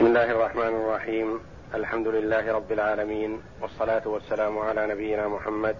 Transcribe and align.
بسم 0.00 0.06
الله 0.06 0.30
الرحمن 0.30 0.74
الرحيم. 0.80 1.46
الحمد 1.74 2.08
لله 2.08 2.52
رب 2.52 2.72
العالمين 2.72 3.42
والصلاة 3.60 4.08
والسلام 4.08 4.58
على 4.58 4.86
نبينا 4.86 5.28
محمد 5.28 5.76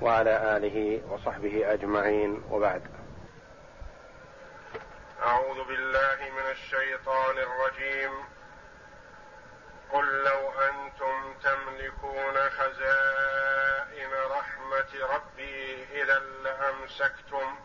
وعلى 0.00 0.56
آله 0.56 1.02
وصحبه 1.12 1.72
أجمعين. 1.72 2.42
وبعد. 2.50 2.82
أعوذ 5.22 5.64
بالله 5.68 6.18
من 6.30 6.50
الشيطان 6.50 7.36
الرجيم. 7.38 8.12
قل 9.92 10.06
لو 10.24 10.40
أنتم 10.68 11.34
تملكون 11.42 12.36
خزائن 12.58 14.12
رحمة 14.38 14.92
ربي 15.14 15.84
إذا 16.02 16.18
لأمسكتم 16.44 17.56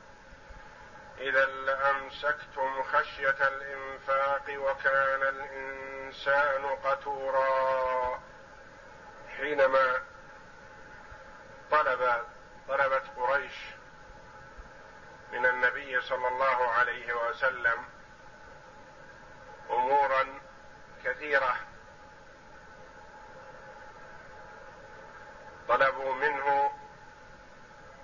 إذا 1.20 1.46
لأمسكتم 1.46 2.84
خشية 2.84 3.48
الإنفاق 3.48 4.44
وكان 4.50 5.22
الإنسان 5.22 6.66
قتورا. 6.66 8.22
حينما 9.38 10.02
طلب 11.72 12.26
طلبت 12.68 13.04
قريش 13.18 13.56
من 15.32 15.46
النبي 15.46 16.02
صلى 16.02 16.28
الله 16.28 16.68
عليه 16.72 17.14
وسلم 17.14 17.86
أمورا 19.70 20.40
كثيرة. 21.04 21.56
طلبوا 25.68 26.14
منه 26.14 26.72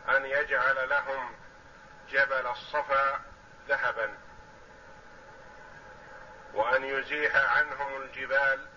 أن 0.09 0.25
يجعل 0.25 0.89
لهم 0.89 1.42
جبل 2.13 2.47
الصفا 2.47 3.21
ذهبا 3.67 4.17
وأن 6.53 6.83
يزيح 6.83 7.35
عنهم 7.35 8.01
الجبال 8.01 8.67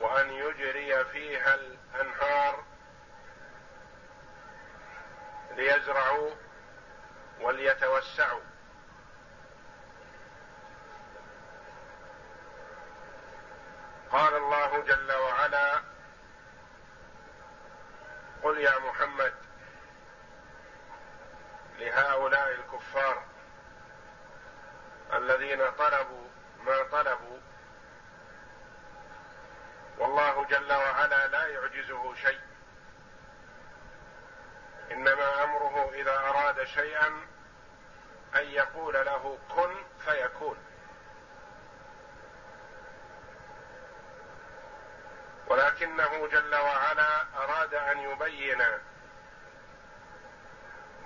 وأن 0.00 0.30
يجري 0.30 1.04
فيها 1.04 1.54
الأنهار 1.54 2.64
ليزرعوا 5.56 6.30
وليتوسعوا. 7.40 8.42
قال 14.10 14.34
الله 14.34 14.82
جل 14.82 15.12
وعلا 15.12 15.82
قل 18.42 18.58
يا 18.58 18.78
محمد 18.78 19.07
الكفار 22.88 23.22
الذين 25.12 25.70
طلبوا 25.70 26.28
ما 26.64 26.82
طلبوا 26.82 27.38
والله 29.98 30.44
جل 30.44 30.72
وعلا 30.72 31.26
لا 31.26 31.46
يعجزه 31.46 32.14
شيء. 32.14 32.40
إنما 34.90 35.44
أمره 35.44 35.90
إذا 35.94 36.18
أراد 36.18 36.64
شيئا 36.64 37.06
أن 38.36 38.44
يقول 38.46 38.94
له 38.94 39.38
كن 39.48 39.74
فيكون. 40.04 40.58
ولكنه 45.46 46.26
جل 46.26 46.54
وعلا 46.54 47.22
أراد 47.36 47.74
أن 47.74 47.98
يبين 47.98 48.62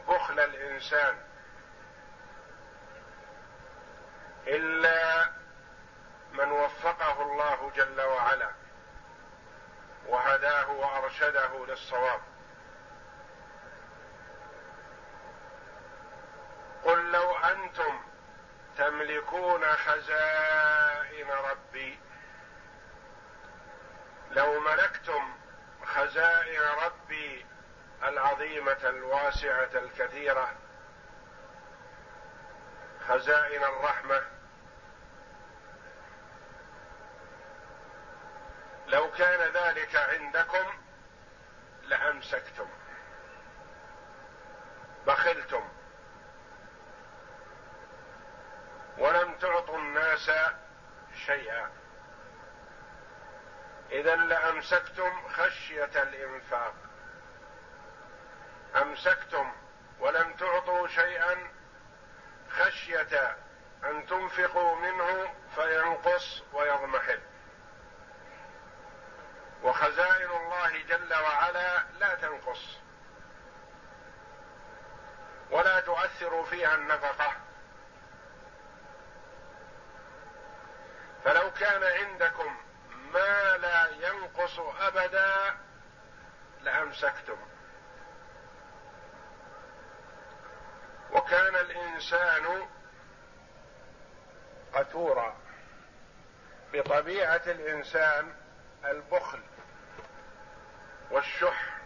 بخل 0.09 0.41
الإنسان 0.41 1.32
إلا 4.47 5.31
من 6.33 6.51
وفقه 6.51 7.23
الله 7.23 7.71
جل 7.77 8.01
وعلا 8.01 8.51
وهداه 10.07 10.71
وأرشده 10.71 11.67
للصواب. 11.67 12.21
قل 16.85 17.13
لو 17.13 17.37
أنتم 17.37 18.01
تملكون 18.77 19.65
خزائن 19.65 21.31
ربي 21.31 21.99
لو 24.31 24.61
ملكتم 24.61 25.37
خزائن 25.85 26.63
ربي 26.63 27.47
العظيمة 28.03 28.79
الواسعة 28.89 29.71
الكثيرة 29.75 30.51
خزائن 33.13 33.65
الرحمة. 33.65 34.23
لو 38.87 39.11
كان 39.11 39.53
ذلك 39.53 39.97
عندكم 39.97 40.79
لأمسكتم. 41.83 42.69
بخلتم. 45.07 45.69
ولم 48.99 49.35
تعطوا 49.35 49.79
الناس 49.79 50.31
شيئا. 51.27 51.71
اذا 53.91 54.17
لأمسكتم 54.17 55.29
خشية 55.29 56.03
الإنفاق. 56.03 56.75
أمسكتم 58.83 59.53
ولم 60.01 60.37
تعطوا 60.37 60.87
شيئا 60.87 61.62
خشية 62.53 63.37
أن 63.85 64.07
تنفقوا 64.07 64.77
منه 64.77 65.35
فينقص 65.55 66.43
ويضمحل 66.53 67.21
وخزائن 69.63 70.31
الله 70.31 70.83
جل 70.83 71.15
وعلا 71.15 71.85
لا 71.99 72.15
تنقص. 72.15 72.79
ولا 75.51 75.81
تؤثر 75.81 76.45
فيها 76.45 76.75
النفقة. 76.75 77.33
فلو 81.25 81.51
كان 81.51 81.83
عندكم 81.85 82.57
ما 83.13 83.57
لا 83.57 83.89
ينقص 84.09 84.59
أبدا 84.59 85.57
لأمسكتم. 86.61 87.52
وكان 91.13 91.57
الإنسان 91.57 92.69
قتورا. 94.75 95.37
بطبيعة 96.73 97.43
الإنسان 97.47 98.35
البخل 98.85 99.41
والشح 101.11 101.79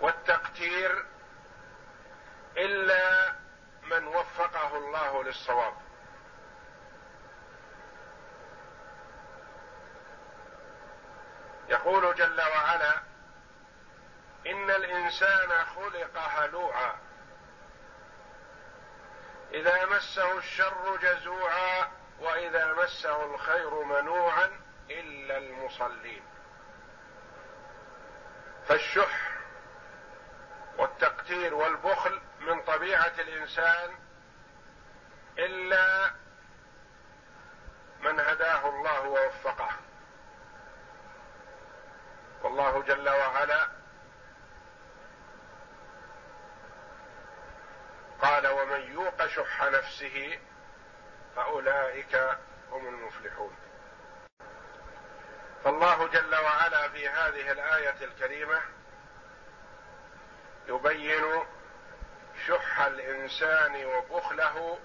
والتقتير 0.00 1.04
إلا 2.56 3.32
من 3.90 4.06
وفقه 4.06 4.76
الله 4.76 5.24
للصواب. 5.24 5.74
يقول 11.68 12.14
جل 12.14 12.40
وعلا 12.40 13.02
إن 14.46 14.70
الإنسان 14.70 15.64
خلق 15.64 16.18
هلوعا. 16.18 17.07
إذا 19.52 19.86
مسه 19.86 20.38
الشر 20.38 20.96
جزوعا 20.96 21.88
وإذا 22.20 22.72
مسه 22.72 23.34
الخير 23.34 23.82
منوعا 23.84 24.60
إلا 24.90 25.38
المصلين. 25.38 26.22
فالشح 28.68 29.38
والتقتير 30.78 31.54
والبخل 31.54 32.20
من 32.40 32.62
طبيعة 32.62 33.12
الإنسان 33.18 33.98
إلا 35.38 36.10
من 38.00 38.20
هداه 38.20 38.68
الله 38.68 39.08
ووفقه. 39.08 39.70
والله 42.42 42.82
جل 42.82 43.08
وعلا 43.08 43.77
قال 48.22 48.46
ومن 48.46 48.92
يوق 48.92 49.26
شح 49.26 49.62
نفسه 49.62 50.38
فأولئك 51.36 52.14
هم 52.70 52.88
المفلحون. 52.88 53.56
فالله 55.64 56.08
جل 56.08 56.34
وعلا 56.34 56.88
في 56.88 57.08
هذه 57.08 57.52
الآية 57.52 58.04
الكريمة 58.04 58.60
يبين 60.66 61.44
شح 62.46 62.80
الإنسان 62.80 63.86
وبخله 63.86 64.78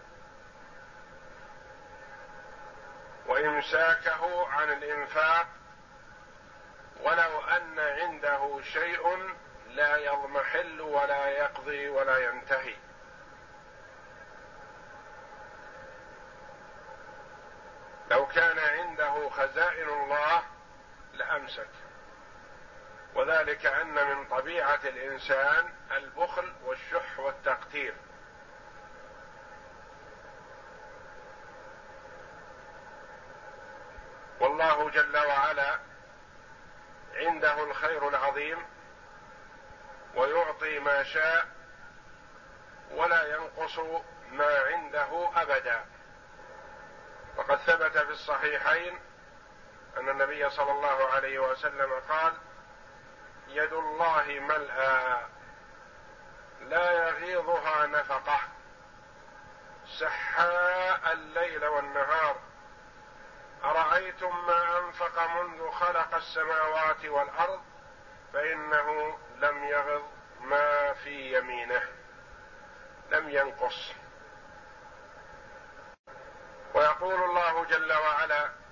وإمساكه 3.25 4.47
عن 4.47 4.69
الإنفاق 4.71 5.47
ولو 7.01 7.41
أن 7.41 7.79
عنده 7.79 8.61
شيء 8.61 9.33
لا 9.67 9.97
يضمحل 9.97 10.81
ولا 10.81 11.27
يقضي 11.27 11.89
ولا 11.89 12.17
ينتهي 12.17 12.75
لو 18.11 18.27
كان 18.27 18.59
عنده 18.59 19.22
خزائن 19.33 19.89
الله 19.89 20.43
لأمسك. 21.13 21.69
وذلك 23.15 23.65
أن 23.65 23.93
من 23.93 24.25
طبيعة 24.27 24.79
الإنسان 24.83 25.73
البخل 25.91 26.53
والشح 26.63 27.19
والتقتير. 27.19 27.93
والله 34.39 34.89
جل 34.89 35.17
وعلا 35.17 35.79
عنده 37.15 37.63
الخير 37.63 38.07
العظيم 38.07 38.65
ويعطي 40.15 40.79
ما 40.79 41.03
شاء 41.03 41.47
ولا 42.91 43.35
ينقص 43.35 43.79
ما 44.31 44.59
عنده 44.59 45.29
أبدا. 45.35 45.85
وقد 47.37 47.57
ثبت 47.57 47.97
في 47.97 48.11
الصحيحين 48.11 48.99
أن 49.97 50.09
النبي 50.09 50.49
صلى 50.49 50.71
الله 50.71 51.07
عليه 51.09 51.39
وسلم 51.39 51.99
قال 52.09 52.33
يد 53.47 53.73
الله 53.73 54.25
ملأى 54.27 55.21
لا 56.61 56.91
يغيضها 56.91 57.85
نفقة 57.85 58.39
سحاء 59.99 61.13
الليل 61.13 61.65
والنهار. 61.65 62.39
أرأيتم 63.63 64.45
ما 64.45 64.79
أنفق 64.79 65.31
منذ 65.31 65.71
خلق 65.71 66.15
السماوات 66.15 67.05
والأرض؟ 67.05 67.61
فإنه 68.33 69.17
لم 69.37 69.63
يغض 69.63 70.03
ما 70.41 70.93
في 70.93 71.37
يمينه 71.37 71.83
لم 73.11 73.29
ينقص. 73.29 73.93
ويقول 76.73 77.23
الله 77.23 77.65
جل 77.65 77.93
وعلا 77.93 78.62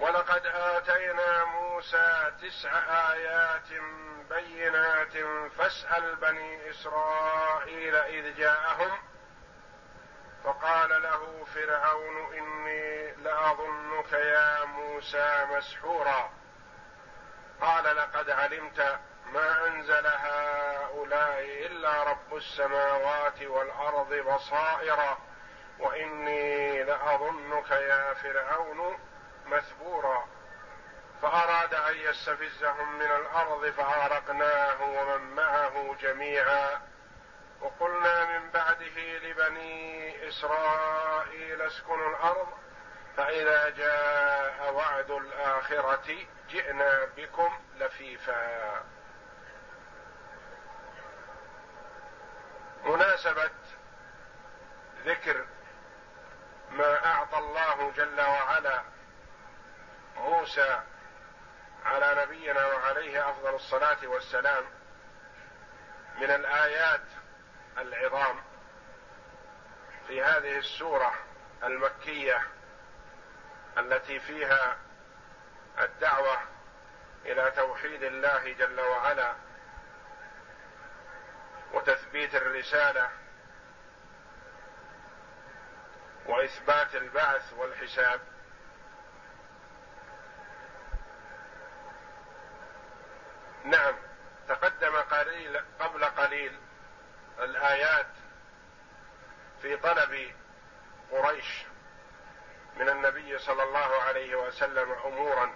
ولقد 0.00 0.46
آتينا 0.46 1.44
موسى 1.44 2.32
تسع 2.42 2.70
آيات 3.12 3.68
بينات 4.28 5.12
فاسأل 5.58 6.16
بني 6.16 6.70
إسرائيل 6.70 7.96
إذ 7.96 8.36
جاءهم 8.36 8.98
فقال 10.44 11.02
له 11.02 11.44
فرعون 11.54 12.34
إني 12.34 13.12
لأظنك 13.12 14.12
يا 14.12 14.64
موسى 14.64 15.46
مسحورا. 15.50 16.30
قال 17.60 17.96
لقد 17.96 18.30
علمت 18.30 18.98
ما 19.32 19.66
أنزل 19.66 20.06
هؤلاء 20.06 21.40
إلا 21.66 22.02
رب 22.02 22.36
السماوات 22.36 23.42
والأرض 23.42 24.14
بصائر 24.14 25.16
وإني 25.78 26.82
لأظنك 26.82 27.70
يا 27.70 28.14
فرعون 28.14 28.98
مثبورا 29.46 30.28
فأراد 31.22 31.74
أن 31.74 31.96
يستفزهم 31.96 32.98
من 32.98 33.10
الأرض 33.10 33.70
فأغرقناه 33.70 34.82
ومن 34.82 35.34
معه 35.34 35.96
جميعا. 36.00 36.82
وقلنا 37.60 38.38
من 38.38 38.50
بعده 38.50 39.18
لبني 39.18 40.28
إسرائيل 40.28 41.62
اسكنوا 41.62 42.10
الأرض 42.10 42.48
فإذا 43.16 43.70
جاء 43.70 44.72
وعد 44.72 45.10
الآخرة 45.10 46.16
جئنا 46.48 47.04
بكم 47.16 47.58
لفيفا. 47.76 48.84
مناسبة 52.84 53.50
ذكر 55.04 55.44
ما 56.70 57.06
أعطى 57.06 57.38
الله 57.38 57.92
جل 57.96 58.20
وعلا 58.20 58.82
موسى 60.18 60.80
على 61.84 62.22
نبينا 62.22 62.66
وعليه 62.66 63.30
أفضل 63.30 63.54
الصلاة 63.54 64.06
والسلام 64.06 64.64
من 66.18 66.30
الآيات 66.30 67.04
العظام 67.78 68.40
في 70.08 70.22
هذه 70.22 70.58
السورة 70.58 71.14
المكية 71.62 72.42
التي 73.78 74.20
فيها 74.20 74.76
الدعوة 75.78 76.38
إلى 77.24 77.50
توحيد 77.56 78.02
الله 78.02 78.52
جل 78.52 78.80
وعلا 78.80 79.34
وتثبيت 81.72 82.34
الرسالة 82.34 83.10
وإثبات 86.26 86.94
البعث 86.94 87.52
والحساب. 87.52 88.20
في 99.66 99.76
طلب 99.76 100.34
قريش 101.10 101.64
من 102.76 102.88
النبي 102.88 103.38
صلى 103.38 103.62
الله 103.62 104.02
عليه 104.02 104.36
وسلم 104.36 104.92
أمورا. 104.92 105.54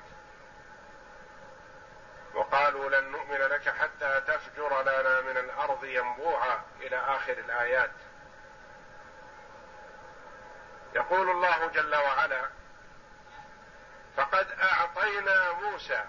وقالوا 2.34 2.90
لن 2.90 3.10
نؤمن 3.10 3.36
لك 3.38 3.68
حتى 3.68 4.20
تفجر 4.20 4.82
لنا 4.82 5.20
من 5.20 5.36
الأرض 5.36 5.84
ينبوعا 5.84 6.62
إلى 6.80 6.96
آخر 6.96 7.32
الآيات. 7.32 7.90
يقول 10.94 11.30
الله 11.30 11.66
جل 11.66 11.94
وعلا 11.94 12.50
فقد 14.16 14.46
أعطينا 14.50 15.52
موسى 15.52 16.04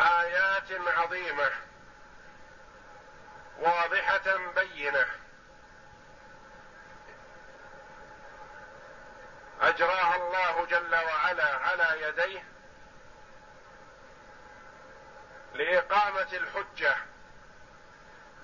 آيات 0.00 0.72
عظيمة 0.72 1.50
واضحة 3.58 4.52
بينة. 4.54 5.06
أجراها 9.60 10.16
الله 10.16 10.66
جل 10.66 10.94
وعلا 10.94 11.56
على 11.56 12.02
يديه 12.02 12.44
لإقامة 15.54 16.28
الحجة 16.32 16.96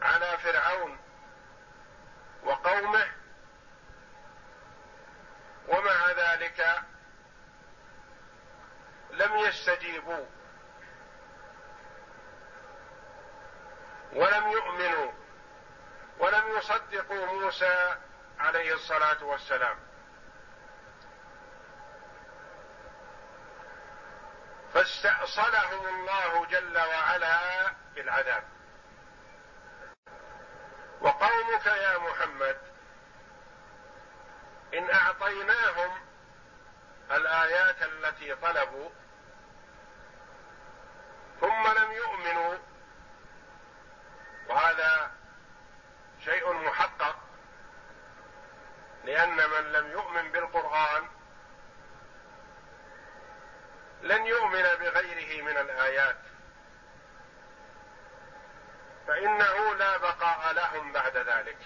على 0.03 0.39
فرعون 0.39 0.99
وقومه 2.45 3.07
ومع 5.69 6.11
ذلك 6.11 6.83
لم 9.11 9.37
يستجيبوا. 9.37 10.27
ولم 14.13 14.51
يؤمنوا 14.51 15.13
ولم 16.19 16.57
يصدقوا 16.57 17.27
موسى 17.27 17.97
عليه 18.39 18.75
الصلاة 18.75 19.25
والسلام. 19.25 19.77
فاستأصلهم 24.75 25.87
الله 25.87 26.47
جل 26.47 26.79
وعلا 26.79 27.39
بالعذاب. 27.95 28.45
وقومك 31.01 31.67
يا 31.67 31.99
محمد 31.99 32.57
إن 34.75 34.91
أعطيناهم 34.91 35.91
الآيات 37.11 37.83
التي 37.83 38.35
طلبوا 38.35 38.91
ثم 41.41 41.67
لم 41.79 41.93
يؤمنوا 41.93 42.59
وهذا 44.49 45.11
شيء 46.25 46.53
محقق 46.53 47.17
لأن 49.05 49.37
من 49.37 49.73
لم 49.73 49.91
يؤمن 49.91 50.33
بالقرآن 50.33 51.09
لن 54.03 54.27
يؤمن 54.27 54.63
بغيره 54.63 55.43
من 55.43 55.57
الآيات. 55.57 56.19
فإنه 59.07 59.75
لا 59.75 59.97
بقاء 59.97 60.53
لهم 60.53 60.93
بعد 60.93 61.17
ذلك. 61.17 61.59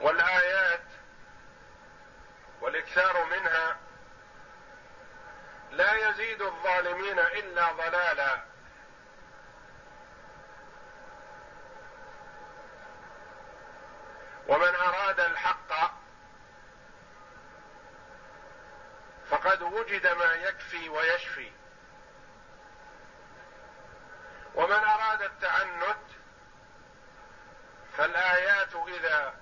والآيات 0.00 0.84
والإكثار 2.60 3.24
منها 3.24 3.76
لا 5.76 6.08
يزيد 6.08 6.42
الظالمين 6.42 7.18
إلا 7.18 7.72
ضلالا. 7.72 8.44
ومن 14.48 14.74
أراد 14.74 15.20
الحق 15.20 15.94
فقد 19.30 19.62
وجد 19.62 20.06
ما 20.06 20.32
يكفي 20.32 20.88
ويشفي. 20.88 21.52
ومن 24.54 24.72
أراد 24.72 25.22
التعنت 25.22 26.04
فالآيات 27.96 28.74
إذا 28.88 29.34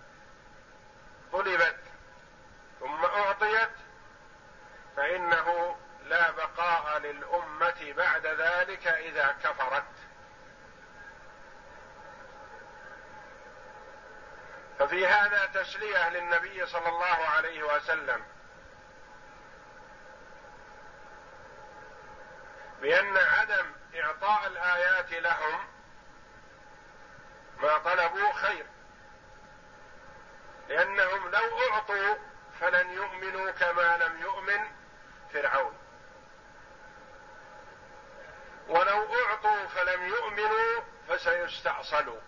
طلبت 1.33 1.81
ثم 2.81 3.05
أعطيت 3.05 3.71
فإنه 4.97 5.77
لا 6.05 6.31
للأمة 7.03 7.93
بعد 7.97 8.27
ذلك 8.27 8.87
إذا 8.87 9.37
كفرت. 9.45 9.85
ففي 14.79 15.07
هذا 15.07 15.47
تسلية 15.47 16.09
للنبي 16.09 16.67
صلى 16.67 16.89
الله 16.89 17.27
عليه 17.37 17.63
وسلم. 17.63 18.25
بأن 22.81 23.17
عدم 23.17 23.73
إعطاء 23.95 24.47
الآيات 24.47 25.13
لهم 25.13 25.67
ما 27.59 27.79
طلبوا 27.79 28.33
خير. 28.33 28.67
لأنهم 30.69 31.31
لو 31.31 31.59
أعطوا 31.71 32.15
فلن 32.61 32.91
يؤمنوا 32.91 33.51
كما 33.51 33.97
لم 33.97 34.21
يؤمن 34.21 34.71
فرعون. 35.33 35.82
ولو 38.69 39.15
أعطوا 39.15 39.67
فلم 39.67 40.03
يؤمنوا 40.03 40.81
فسيستأصلوا. 41.09 42.21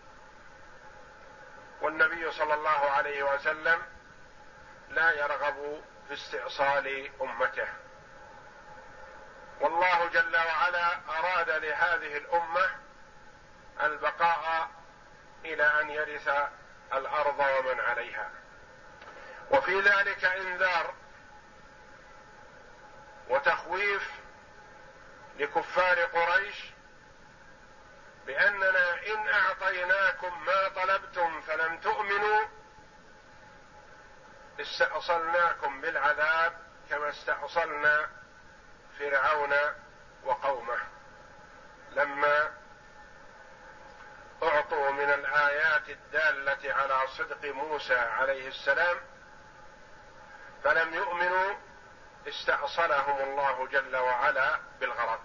والنبي 1.80 2.32
صلى 2.32 2.54
الله 2.54 2.90
عليه 2.90 3.34
وسلم 3.34 3.82
لا 4.88 5.10
يرغب 5.10 5.82
في 6.08 6.14
استئصال 6.14 7.10
أمته. 7.20 7.68
والله 9.60 10.06
جل 10.08 10.36
وعلا 10.36 10.98
أراد 11.18 11.50
لهذه 11.50 12.16
الأمة 12.16 12.70
البقاء 13.82 14.70
إلى 15.44 15.80
أن 15.80 15.90
يرث 15.90 16.28
الأرض 16.92 17.38
ومن 17.38 17.80
عليها. 17.80 18.30
وفي 19.50 19.80
ذلك 19.80 20.24
إنذار 20.24 20.94
وتخويف 23.28 24.10
لكفار 25.38 26.00
قريش 26.00 26.64
بأننا 28.26 29.06
إن 29.06 29.28
أعطيناكم 29.28 30.44
ما 30.44 30.68
طلبتم 30.68 31.40
فلم 31.40 31.78
تؤمنوا 31.78 32.44
استأصلناكم 34.60 35.80
بالعذاب 35.80 36.52
كما 36.90 37.08
استأصلنا 37.08 38.10
فرعون 38.98 39.54
وقومه. 40.24 40.78
لما 41.90 42.54
أعطوا 44.42 44.90
من 44.90 45.10
الآيات 45.10 45.88
الدالة 45.88 46.74
على 46.74 47.08
صدق 47.08 47.44
موسى 47.44 47.94
عليه 47.94 48.48
السلام 48.48 48.96
فلم 50.64 50.94
يؤمنوا 50.94 51.54
استأصلهم 52.28 53.18
الله 53.20 53.66
جل 53.66 53.96
وعلا 53.96 54.58
بالغرق. 54.80 55.20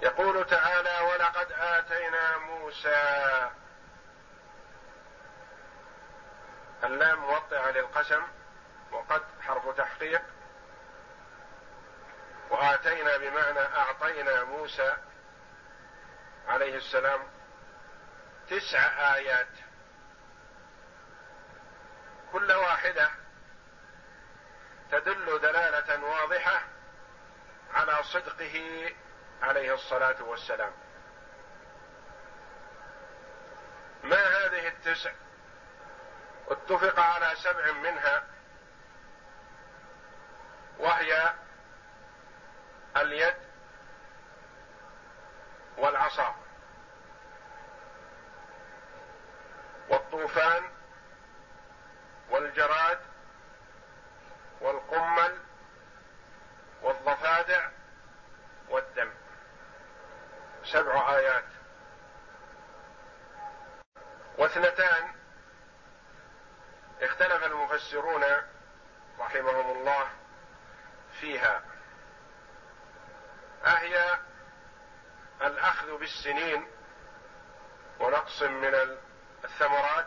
يقول 0.00 0.46
تعالى 0.46 1.00
ولقد 1.00 1.52
آتينا 1.52 2.38
موسى 2.38 3.50
اللام 6.84 7.18
موطئه 7.18 7.70
للقسم 7.70 8.22
وقد 8.92 9.22
حرف 9.40 9.76
تحقيق 9.76 10.22
وآتينا 12.50 13.16
بمعنى 13.16 13.58
أعطينا 13.58 14.44
موسى 14.44 14.96
عليه 16.48 16.76
السلام 16.76 17.20
تسع 18.50 19.14
آيات 19.14 19.48
كل 22.32 22.52
واحدة 22.52 23.10
تدل 24.90 25.38
دلالة 25.40 26.04
واضحة 26.04 26.62
على 27.74 28.02
صدقه 28.02 28.90
عليه 29.42 29.74
الصلاة 29.74 30.22
والسلام. 30.22 30.72
ما 34.04 34.26
هذه 34.26 34.68
التسع؟ 34.68 35.12
اتفق 36.48 37.00
على 37.00 37.36
سبع 37.36 37.72
منها 37.72 38.24
وهي 40.78 41.34
اليد 42.96 43.36
والعصا 45.76 46.34
والطوفان 49.88 50.75
والجراد 52.46 52.98
والقمل 54.60 55.38
والضفادع 56.82 57.68
والدم. 58.68 59.10
سبع 60.64 61.16
آيات. 61.16 61.44
واثنتان 64.38 65.14
اختلف 67.00 67.44
المفسرون 67.44 68.24
رحمهم 69.18 69.76
الله 69.76 70.08
فيها. 71.20 71.62
أهي 73.64 74.18
الأخذ 75.42 75.98
بالسنين 75.98 76.70
ونقص 78.00 78.42
من 78.42 78.98
الثمرات. 79.44 80.06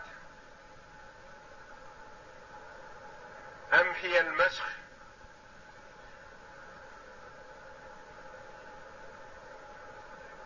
أم 3.74 3.90
هي 3.90 4.20
المسخ؟ 4.20 4.66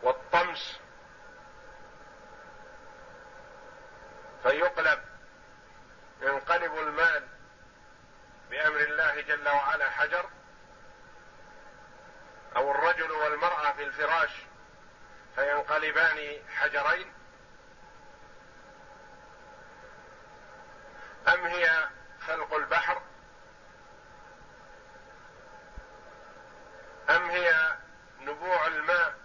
والطمس. 0.01 0.79
فيقلب 4.43 4.99
ينقلب 6.21 6.79
المال 6.79 7.27
بأمر 8.49 8.79
الله 8.79 9.21
جل 9.21 9.47
وعلا 9.47 9.89
حجر 9.89 10.29
أو 12.55 12.71
الرجل 12.71 13.11
والمرأة 13.11 13.71
في 13.71 13.83
الفراش 13.83 14.31
فينقلبان 15.35 16.43
حجرين. 16.49 17.13
أم 21.27 21.45
هي 21.45 21.87
خلق 22.27 22.53
البحر؟ 22.53 23.01
أم 27.09 27.29
هي 27.29 27.77
نبوع 28.19 28.67
الماء 28.67 29.15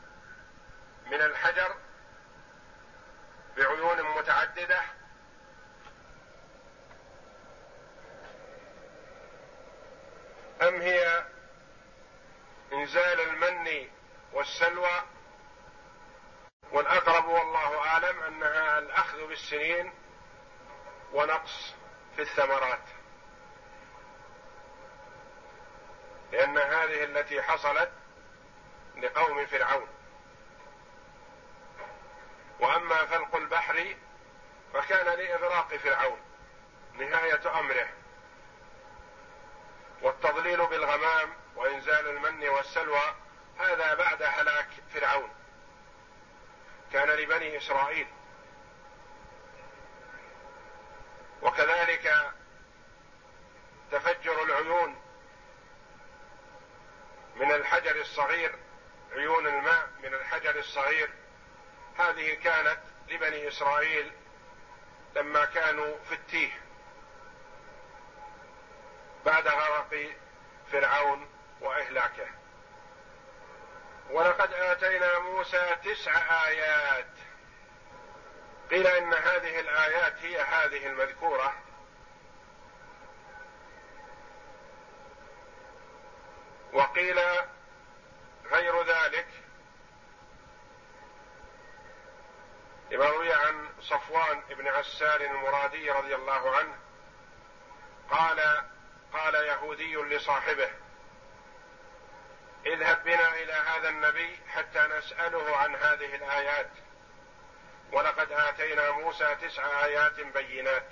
من 1.06 1.20
الحجر 1.20 1.76
بعيون 3.56 4.02
متعددة؟ 4.18 4.80
أم 10.62 10.80
هي 10.80 11.24
إنزال 12.72 13.20
المن 13.20 13.88
والسلوى؟ 14.32 15.02
والأقرب 16.72 17.28
والله 17.28 17.78
أعلم 17.86 18.22
أنها 18.22 18.78
الأخذ 18.78 19.26
بالسنين 19.28 19.92
ونقص 21.12 21.74
في 22.16 22.22
الثمرات. 22.22 22.97
لأن 26.32 26.58
هذه 26.58 27.04
التي 27.04 27.42
حصلت 27.42 27.90
لقوم 28.96 29.46
فرعون. 29.46 29.88
وأما 32.60 33.04
فلق 33.04 33.36
البحر 33.36 33.96
فكان 34.74 35.18
لإغراق 35.18 35.76
فرعون 35.76 36.20
نهاية 36.94 37.60
أمره. 37.60 37.88
والتضليل 40.02 40.66
بالغمام 40.66 41.32
وإنزال 41.56 42.08
المن 42.08 42.48
والسلوى 42.48 43.14
هذا 43.58 43.94
بعد 43.94 44.22
هلاك 44.22 44.68
فرعون. 44.94 45.30
كان 46.92 47.08
لبني 47.10 47.58
إسرائيل 47.58 48.06
وكذلك 51.42 52.32
تفجر 53.90 54.42
العيون 54.42 54.96
من 57.36 57.52
الحجر 57.68 58.00
الصغير 58.00 58.54
عيون 59.12 59.46
الماء 59.46 59.88
من 60.02 60.14
الحجر 60.14 60.58
الصغير. 60.58 61.10
هذه 61.98 62.34
كانت 62.34 62.78
لبني 63.08 63.48
إسرائيل 63.48 64.12
لما 65.16 65.44
كانوا 65.44 65.96
في 66.08 66.14
التيه 66.14 66.60
بعد 69.26 69.48
غرق 69.48 70.10
فرعون 70.72 71.28
وإهلاكه. 71.60 72.26
ولقد 74.10 74.52
آتينا 74.52 75.18
موسى 75.18 75.76
تسع 75.84 76.46
آيات. 76.46 77.10
قيل 78.70 78.86
إن 78.86 79.14
هذه 79.14 79.60
الآيات 79.60 80.14
هي 80.18 80.40
هذه 80.40 80.86
المذكورة. 80.86 81.54
وقيل 86.72 87.20
غير 88.50 88.82
ذلك 88.82 89.26
لما 92.90 93.06
روي 93.06 93.32
عن 93.32 93.68
صفوان 93.80 94.40
بن 94.50 94.68
عسار 94.68 95.20
المرادي 95.20 95.90
رضي 95.90 96.14
الله 96.14 96.56
عنه 96.56 96.76
قال 98.10 98.62
قال 99.12 99.34
يهودي 99.34 99.96
لصاحبه 99.96 100.70
اذهب 102.66 103.04
بنا 103.04 103.34
إلى 103.34 103.52
هذا 103.52 103.88
النبي 103.88 104.38
حتى 104.48 104.88
نسأله 104.98 105.56
عن 105.56 105.76
هذه 105.76 106.14
الآيات. 106.14 106.70
ولقد 107.92 108.32
آتينا 108.32 108.90
موسى 108.90 109.36
تسع 109.42 109.84
آيات 109.84 110.20
بينات. 110.20 110.86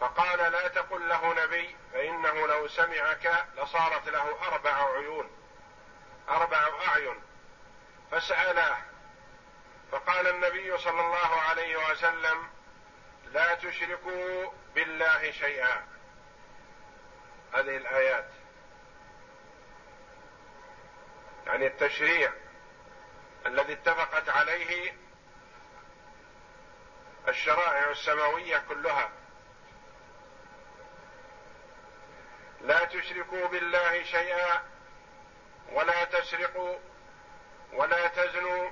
فقال 0.00 0.52
لا 0.52 0.68
تقل 0.68 1.08
له 1.08 1.44
نبي 1.44 1.76
فإنه 1.92 2.46
لو 2.46 2.68
سمعك 2.68 3.46
لصارت 3.56 4.08
له 4.08 4.46
أربع 4.46 4.94
عيون. 4.94 5.30
أربع 6.28 6.68
أعين 6.88 7.22
فسألاه 8.10 8.76
فقال 9.92 10.26
النبي 10.26 10.78
صلى 10.78 11.00
الله 11.00 11.40
عليه 11.40 11.90
وسلم 11.90 12.48
لا 13.32 13.54
تشركوا 13.54 14.50
بالله 14.74 15.30
شيئا. 15.30 15.86
هذه 17.52 17.76
الآيات. 17.76 18.28
يعني 21.46 21.66
التشريع 21.66 22.32
الذي 23.46 23.72
اتفقت 23.72 24.28
عليه 24.28 24.96
الشرائع 27.28 27.90
السماوية 27.90 28.58
كلها. 28.68 29.10
لا 32.60 32.84
تشركوا 32.84 33.46
بالله 33.46 34.02
شيئا 34.02 34.73
ولا 35.72 36.04
تسرقوا 36.04 36.78
ولا 37.72 38.08
تزنوا 38.08 38.70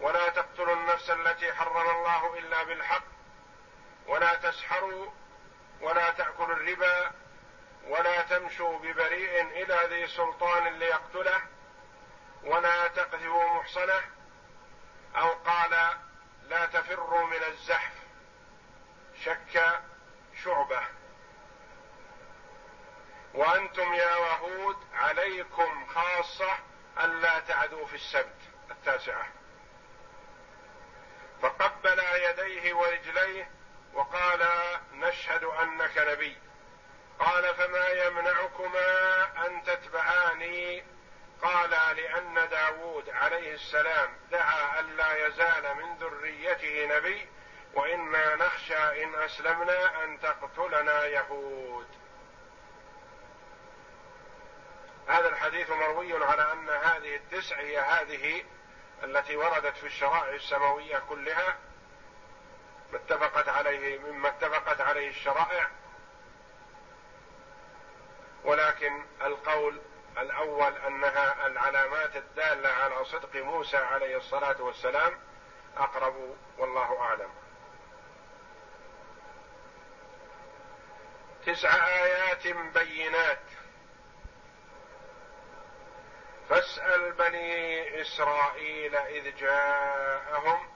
ولا 0.00 0.28
تقتلوا 0.28 0.74
النفس 0.74 1.10
التي 1.10 1.52
حرم 1.52 1.90
الله 1.90 2.38
إلا 2.38 2.62
بالحق 2.62 3.04
ولا 4.06 4.34
تسحروا 4.34 5.10
ولا 5.80 6.10
تأكلوا 6.10 6.56
الربا 6.56 7.10
ولا 7.88 8.22
تمشوا 8.22 8.78
ببريء 8.78 9.42
إلى 9.42 9.78
ذي 9.88 10.06
سلطان 10.06 10.78
ليقتله 10.78 11.40
ولا 12.44 12.88
تقذفوا 12.88 13.54
محصنه 13.54 14.02
أو 15.16 15.28
قال 15.28 15.96
لا 16.48 16.66
تفروا 16.66 17.26
من 17.26 17.44
الزحف 17.48 17.92
شك 19.24 19.80
شعبة 20.44 20.82
وأنتم 23.34 23.94
يا 23.94 24.16
وهود 24.16 24.76
عليكم 24.94 25.86
خاصة 25.86 26.58
الا 27.04 27.38
تعدوا 27.38 27.86
في 27.86 27.94
السبت 27.94 28.38
التاسعة. 28.70 29.26
فقبل 31.42 32.02
يديه 32.14 32.74
ورجليه 32.74 33.50
وقال 33.94 34.48
نشهد 34.92 35.44
أنك 35.44 35.98
نبي. 35.98 36.36
قال 37.18 37.54
فما 37.54 37.88
يمنعكما 37.88 39.24
أن 39.46 39.62
تتبعاني؟ 39.64 40.84
قال 41.42 41.70
لأن 41.70 42.48
داود 42.48 43.10
عليه 43.10 43.54
السلام 43.54 44.16
دعا 44.30 44.80
الا 44.80 45.26
يزال 45.26 45.74
من 45.76 45.96
ذريته 45.96 46.96
نبي 46.96 47.28
وإنا 47.74 48.36
نخشى 48.36 49.04
إن 49.04 49.14
أسلمنا 49.14 50.04
أن 50.04 50.20
تقتلنا 50.20 51.06
يهود. 51.06 52.01
هذا 55.06 55.28
الحديث 55.28 55.70
مروي 55.70 56.24
على 56.24 56.52
أن 56.52 56.68
هذه 56.70 57.16
التسع 57.16 57.56
هي 57.56 57.78
هذه 57.78 58.44
التي 59.04 59.36
وردت 59.36 59.76
في 59.76 59.86
الشرائع 59.86 60.34
السماوية 60.34 60.98
كلها 61.08 61.58
ما 62.92 62.98
اتفقت 62.98 63.48
عليه 63.48 63.98
مما 63.98 64.28
اتفقت 64.28 64.80
عليه 64.80 65.08
الشرائع. 65.08 65.70
ولكن 68.44 69.04
القول 69.22 69.80
الأول 70.18 70.76
أنها 70.76 71.46
العلامات 71.46 72.16
الدالة 72.16 72.68
على 72.68 73.04
صدق 73.04 73.36
موسى 73.36 73.76
عليه 73.76 74.16
الصلاة 74.16 74.62
والسلام 74.62 75.20
أقرب 75.76 76.36
والله 76.58 77.00
أعلم. 77.00 77.30
تسع 81.46 81.86
آيات 81.86 82.46
بينات. 82.46 83.40
فاسأل 86.48 87.12
بني 87.12 88.00
إسرائيل 88.00 88.96
إذ 88.96 89.36
جاءهم 89.36 90.68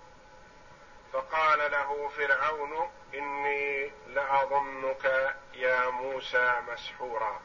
فقال 1.13 1.71
له 1.71 2.09
فرعون 2.09 2.93
إني 3.15 3.93
لأظنك 4.07 5.37
يا 5.55 5.91
موسى 5.91 6.61
مسحورا. 6.69 7.41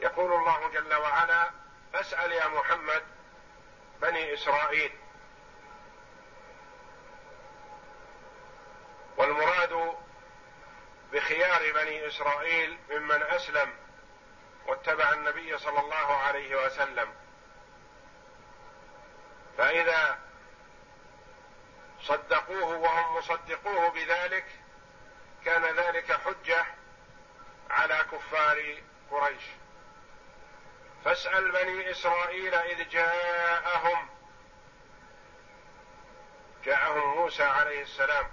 يقول 0.00 0.32
الله 0.32 0.68
جل 0.68 0.94
وعلا 0.94 1.50
فاسأل 1.92 2.32
يا 2.32 2.48
محمد 2.48 3.02
بني 4.00 4.34
إسرائيل. 4.34 4.92
والمراد 9.16 9.96
بخيار 11.12 11.72
بني 11.72 12.06
إسرائيل 12.06 12.78
ممن 12.90 13.22
أسلم 13.22 13.77
واتبع 14.66 15.12
النبي 15.12 15.58
صلى 15.58 15.80
الله 15.80 16.16
عليه 16.16 16.66
وسلم. 16.66 17.14
فإذا 19.58 20.18
صدقوه 22.00 22.76
وهم 22.76 23.16
مصدقوه 23.16 23.88
بذلك 23.88 24.46
كان 25.44 25.64
ذلك 25.64 26.12
حجة 26.12 26.66
على 27.70 28.06
كفار 28.12 28.82
قريش. 29.10 29.42
فاسأل 31.04 31.52
بني 31.52 31.90
إسرائيل 31.90 32.54
إذ 32.54 32.88
جاءهم 32.88 34.08
جاءهم 36.64 37.16
موسى 37.16 37.44
عليه 37.44 37.82
السلام. 37.82 38.32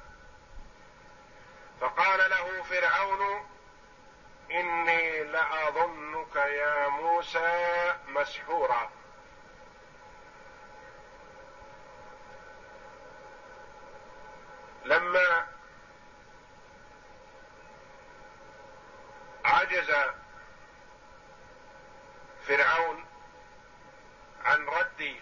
فقال 1.82 2.30
له 2.30 2.64
فرعون 2.64 3.50
إني 4.52 5.24
لأظنك 5.24 6.36
يا 6.36 6.88
موسى 6.88 7.94
مسحورا. 8.08 8.92
لما 14.86 15.48
عجز 19.46 19.92
فرعون 22.48 23.06
عن 24.46 24.66
رد 24.66 25.16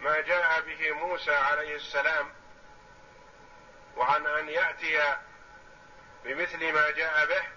ما 0.00 0.20
جاء 0.20 0.60
به 0.60 0.92
موسى 0.92 1.34
عليه 1.34 1.76
السلام 1.76 2.32
وعن 3.96 4.26
أن 4.26 4.48
يأتي 4.48 5.16
بمثل 6.24 6.72
ما 6.72 6.90
جاء 6.90 7.26
به 7.26 7.55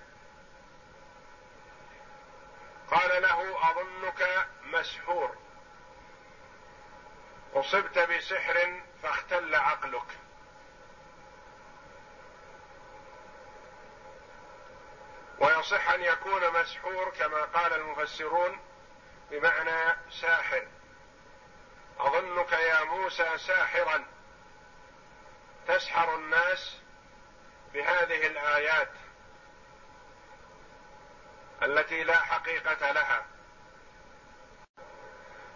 قال 2.92 3.22
له 3.22 3.72
أظنك 3.72 4.48
مسحور. 4.64 5.38
أصبت 7.54 8.00
بسحر 8.00 8.82
فاختل 9.04 9.56
عقلك. 9.56 10.18
ويصح 15.40 15.90
أن 15.90 16.02
يكون 16.02 16.62
مسحور 16.62 17.10
كما 17.10 17.42
قال 17.44 17.74
المفسرون 17.74 18.60
بمعنى 19.32 19.98
ساحر. 20.22 20.68
أظنك 22.00 22.52
يا 22.52 22.84
موسى 22.84 23.38
ساحرا. 23.38 24.06
تسحر 25.68 26.16
الناس 26.16 26.78
بهذه 27.74 28.28
الآيات. 28.28 28.92
التي 31.64 32.04
لا 32.04 32.18
حقيقة 32.18 32.92
لها. 32.92 33.26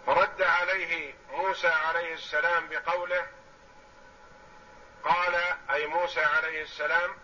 فرد 0.06 0.42
عليه 0.42 1.14
موسى 1.32 1.68
عليه 1.68 2.14
السلام 2.14 2.68
بقوله 2.70 3.28
قال 5.04 5.36
أي 5.70 5.88
موسى 5.88 6.22
عليه 6.22 6.62
السلام 6.62 7.16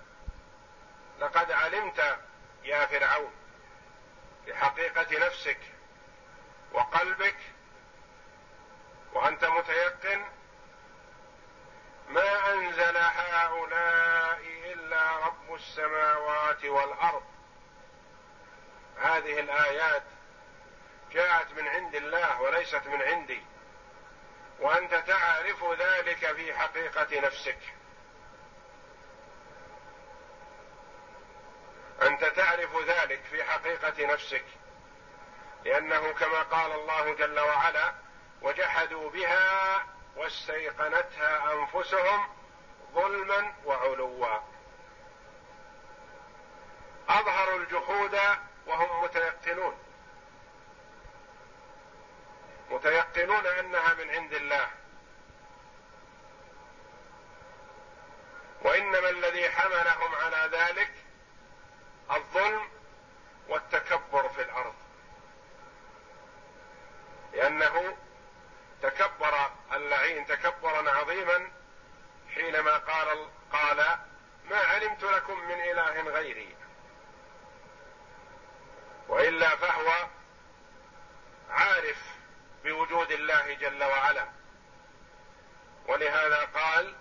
لقد 1.19 1.51
علمت 1.51 2.19
يا 2.63 2.85
فرعون 2.85 3.33
بحقيقة 4.47 5.25
نفسك 5.27 5.59
قلبك 6.73 7.37
وأنت 9.13 9.45
متيقن 9.45 10.25
ما 12.09 12.53
أنزل 12.53 12.97
هؤلاء 12.97 14.39
إلا 14.73 15.17
رب 15.17 15.53
السماوات 15.53 16.65
والأرض. 16.65 17.23
هذه 18.99 19.39
الآيات 19.39 20.03
جاءت 21.11 21.51
من 21.51 21.67
عند 21.67 21.95
الله 21.95 22.41
وليست 22.41 22.87
من 22.87 23.01
عندي 23.01 23.41
وأنت 24.59 24.95
تعرف 24.95 25.63
ذلك 25.79 26.35
في 26.35 26.53
حقيقة 26.53 27.19
نفسك. 27.19 27.57
أنت 32.01 32.25
تعرف 32.25 32.83
ذلك 32.87 33.21
في 33.31 33.43
حقيقة 33.43 34.13
نفسك 34.13 34.45
لأنه 35.65 36.13
كما 36.13 36.41
قال 36.41 36.71
الله 36.71 37.13
جل 37.13 37.39
وعلا 37.39 37.93
وجحدوا 38.41 39.09
بها 39.09 39.85
واستيقنتها 40.15 41.53
أنفسهم 41.53 42.27
ظلما 42.93 43.53
وعلوا. 43.65 44.39
اظهروا 47.09 47.59
الجحود 47.59 48.19
وهم 48.69 49.03
متيقنون. 49.03 49.77
متيقنون 52.69 53.45
أنها 53.47 53.93
من 53.93 54.09
عند 54.09 54.33
الله 54.33 54.67
وانما 58.61 59.09
الذي 59.09 59.49
حملهم 59.49 60.15
على 60.15 60.49
ذلك 60.57 60.91
الظلم 62.11 62.69
والتكبر 63.47 64.29
في 64.29 64.41
الأرض 64.41 64.75
لأنه 67.33 67.97
تكبر 68.81 69.51
اللعين 69.73 70.25
تكبرا 70.25 70.91
عظيما 70.91 71.51
حينما 72.35 72.77
قال 72.77 73.29
قال 73.51 73.77
ما 74.49 74.57
علمت 74.57 75.03
لكم 75.03 75.39
من 75.39 75.61
اله 75.61 76.01
غيري 76.01 76.55
والا 79.07 79.55
فهو 79.55 80.07
عارف 81.49 81.97
بوجود 82.63 83.11
الله 83.11 83.53
جل 83.53 83.83
وعلا 83.83 84.25
ولهذا 85.87 86.45
قال 86.45 86.95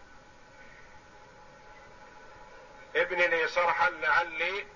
ابن 2.97 3.19
لي 3.19 3.49
صرحا 3.49 3.91
لعلي 3.91 4.67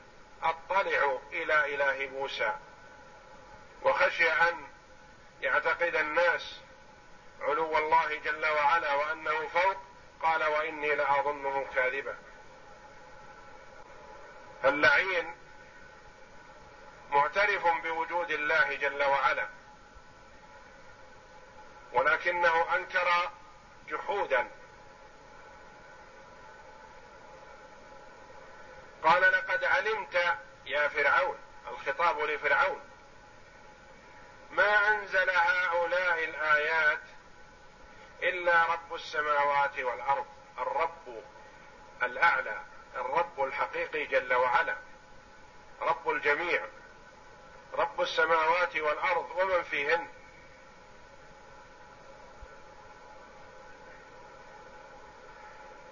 اطلع 0.43 1.19
إلى 1.33 1.75
اله 1.75 2.12
موسى 2.23 2.53
وخشي 3.83 4.33
أن 4.33 4.67
يعتقد 5.41 5.97
الناس 5.97 6.61
علو 7.41 7.79
الله 7.79 8.19
جل 8.19 8.47
وعلا 8.47 8.95
وأنه 8.95 9.49
فوق 9.49 9.77
قال 10.23 10.45
وإني 10.45 10.95
لأظنه 10.95 11.67
كاذبا. 11.75 12.17
اللعين 14.65 15.35
معترف 17.11 17.67
بوجود 17.67 18.31
الله 18.31 18.75
جل 18.75 19.03
وعلا 19.03 19.49
ولكنه 21.93 22.75
أنكر 22.77 23.31
جحودا. 23.89 24.51
قال 29.03 29.23
لقد 29.23 29.65
علمت 29.65 30.39
يا 30.67 30.89
فرعون 30.89 31.52
الخطاب 31.69 32.21
لفرعون. 32.21 32.81
ما 34.51 34.89
أنزل 34.89 35.31
هؤلاء 35.31 36.25
الآيات 36.25 37.01
إلا 38.23 38.67
رب 38.67 38.95
السماوات 38.95 39.79
والأرض 39.79 40.27
الرب 40.59 41.23
الأعلى 42.03 42.61
الرب 42.97 43.45
الحقيقي 43.45 44.07
جل 44.07 44.35
وعلا 44.35 44.77
رب 45.81 46.11
الجميع 46.11 46.65
رب 47.75 48.01
السماوات 48.01 48.77
والأرض 48.77 49.31
ومن 49.37 49.63
فيهن؟ 49.63 50.09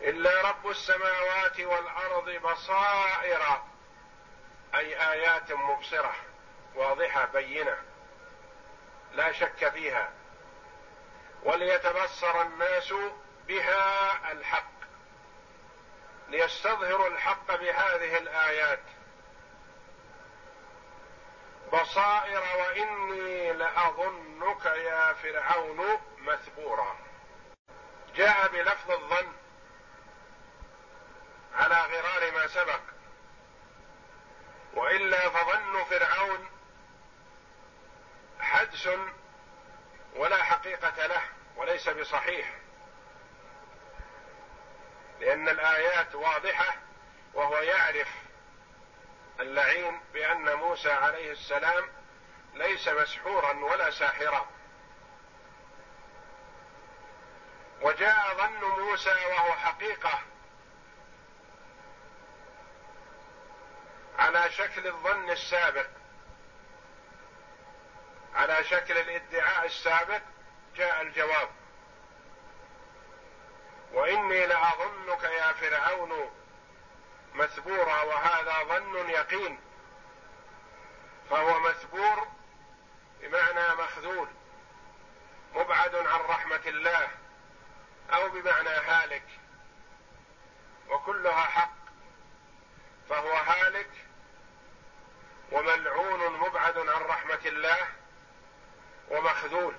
إلا 0.00 0.50
رب 0.50 0.68
السماوات 0.70 1.61
والأرض 1.61 2.30
بصائر 2.30 3.62
أي 4.74 5.12
آيات 5.12 5.52
مبصرة 5.52 6.14
واضحة 6.74 7.24
بينة 7.24 7.76
لا 9.12 9.33
شك 9.33 9.68
فيها. 9.68 10.12
وليتبصر 11.42 12.42
الناس 12.42 12.94
بها 13.48 14.33
الحق 14.33 14.70
ليستظهروا 16.28 17.09
الحق 17.09 17.54
بهذه 17.56 18.16
الآيات. 18.18 18.83
بصائر 21.72 22.42
وإني 22.59 23.52
لأظنك 23.52 24.64
يا 24.64 25.12
فرعون 25.12 25.98
مثبورا. 26.18 26.96
جاء 28.14 28.48
بلفظ 28.48 28.90
الظن 28.90 29.33
على 31.54 31.74
غرار 31.74 32.33
ما 32.33 32.46
سبق. 32.46 32.80
وإلا 34.74 35.28
فظن 35.30 35.85
فرعون 35.85 36.50
حدس 38.40 38.88
ولا 40.16 40.42
حقيقة 40.42 41.06
له 41.06 41.22
وليس 41.56 41.88
بصحيح 41.88 42.54
لأن 45.20 45.48
الآيات 45.48 46.14
واضحة 46.14 46.76
وهو 47.35 47.59
يعرف 47.59 48.09
اللعين 49.40 50.00
بأن 50.12 50.54
موسى 50.54 50.92
عليه 50.92 51.33
السلام 51.33 51.85
ليس 52.54 52.88
مسحورا 52.88 53.52
ولا 53.52 53.90
ساحرا. 53.90 54.46
وجاء 57.80 58.37
ظن 58.37 58.80
موسى 58.80 59.11
وهو 59.11 59.52
حقيقة 59.52 60.22
على 64.20 64.50
شكل 64.50 64.87
الظن 64.87 65.30
السابق. 65.30 65.87
على 68.35 68.64
شكل 68.64 68.98
الادعاء 68.98 69.66
السابق 69.66 70.22
جاء 70.76 71.02
الجواب. 71.02 71.48
وإني 73.92 74.46
لأظنك 74.46 75.22
يا 75.22 75.52
فرعون 75.52 76.30
مثبورا 77.35 78.02
وهذا 78.02 78.64
ظن 78.64 79.11
يقين. 79.11 79.61
فهو 81.30 81.61
مثبور 81.61 82.28
بمعنى 83.20 83.74
مخذول 83.74 84.28
مبعد 85.54 85.94
عن 85.94 86.20
رحمة 86.20 86.62
الله 86.66 87.09
أو 88.12 88.28
بمعنى 88.28 88.68
هالك. 88.68 89.26
وكلها 90.88 91.42
حق 91.42 91.74
فهو 93.09 93.33
هالك 93.33 93.90
وملعون 95.53 96.39
مبعد 96.39 96.79
عن 96.79 97.03
رحمة 97.03 97.41
الله 97.47 97.89
ومخذول. 99.09 99.75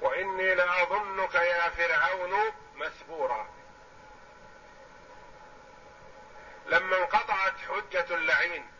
وإني 0.00 0.54
لأظنك 0.54 1.34
يا 1.34 1.68
فرعون 1.68 2.52
مثبورا. 2.74 3.48
لما 6.66 6.96
انقطعت 6.96 7.54
حجة 7.58 8.14
اللعين 8.14 8.70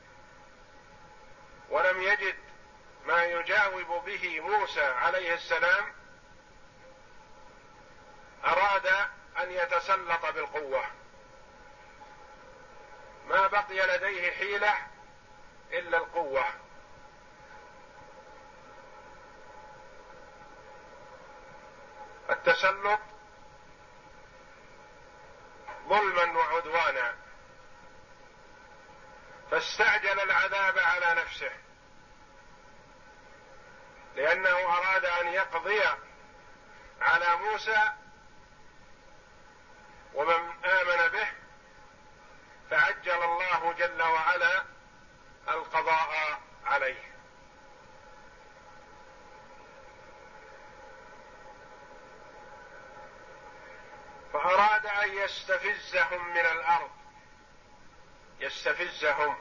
ولم 1.70 2.00
يجد 2.02 2.36
ما 3.06 3.24
يجاوب 3.24 4.04
به 4.04 4.40
موسى 4.40 4.84
عليه 4.84 5.34
السلام 5.34 5.92
أراد 8.44 8.86
أن 9.38 9.50
يتسلط 9.50 10.26
بالقوة. 10.26 10.84
ما 13.28 13.46
بقي 13.46 13.96
لديه 13.96 14.30
حيلة 14.30 14.74
إلا 15.72 15.98
القوة. 15.98 16.44
التسلط 22.30 23.00
ظلما 25.88 26.38
وعدوانا. 26.38 27.14
فاستعجل 29.50 30.20
العذاب 30.20 30.78
على 30.78 31.20
نفسه. 31.20 31.52
لأنه 34.16 34.48
أراد 34.48 35.04
أن 35.04 35.26
يقضي 35.26 35.82
على 37.00 37.36
موسى 37.36 37.92
ومن 40.14 40.64
آمن 40.64 41.08
به. 41.08 41.43
فعجل 42.70 43.22
الله 43.22 43.72
جل 43.72 44.02
وعلا 44.02 44.64
القضاء 45.48 46.40
عليه. 46.64 47.14
فأراد 54.32 54.86
أن 54.86 55.14
يستفزهم 55.14 56.28
من 56.28 56.46
الأرض. 56.46 56.90
يستفزهم 58.40 59.36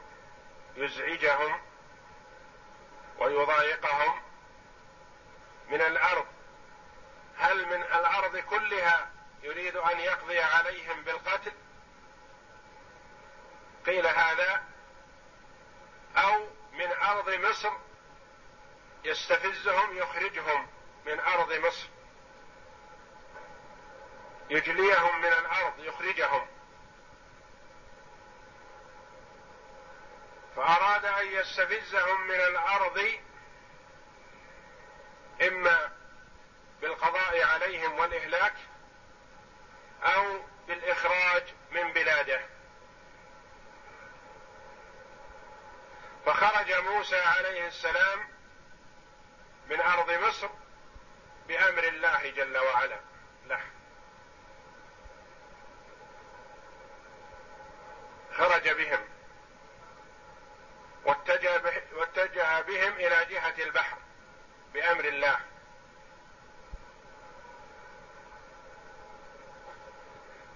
يزعجهم 0.76 1.60
ويضايقهم 3.18 4.22
من 5.68 5.80
الأرض. 5.80 6.26
هل 7.38 7.66
من 7.66 7.82
الأرض 7.82 8.36
كلها 8.36 9.10
يريد 9.42 9.76
أن 9.76 10.00
يقضي 10.00 10.40
عليهم 10.40 11.04
بالقتل؟ 11.04 11.52
قيل 13.86 14.06
هذا 14.06 14.62
أو 16.16 16.48
من 16.72 16.92
أرض 16.92 17.30
مصر 17.30 17.72
يستفزهم 19.04 19.96
يخرجهم 19.96 20.68
من 21.06 21.20
أرض 21.20 21.52
مصر. 21.52 21.88
يجليهم 24.50 25.20
من 25.20 25.32
الأرض 25.32 25.78
يخرجهم. 25.78 26.46
فأراد 30.56 31.04
أن 31.04 31.26
يستفزهم 31.26 32.26
من 32.26 32.40
الأرض 32.40 33.08
إما 35.42 35.92
بالقضاء 36.80 37.42
عليهم 37.44 37.98
والإهلاك 37.98 38.54
أو 40.02 40.40
بالإخراج 40.66 41.54
من 41.70 41.92
بلاده. 41.92 42.53
فخرج 46.26 46.72
موسى 46.72 47.20
عليه 47.20 47.66
السلام 47.66 48.28
من 49.66 49.80
أرض 49.80 50.10
مصر 50.10 50.48
بأمر 51.48 51.84
الله 51.84 52.30
جل 52.30 52.58
وعلا. 52.58 53.00
له 53.46 53.60
خرج 58.36 58.68
بهم. 58.68 59.08
واتجه, 61.04 61.82
واتجه 61.92 62.60
بهم 62.60 62.92
إلى 62.92 63.24
جهة 63.24 63.62
البحر 63.62 63.98
بأمر 64.74 65.04
الله. 65.04 65.40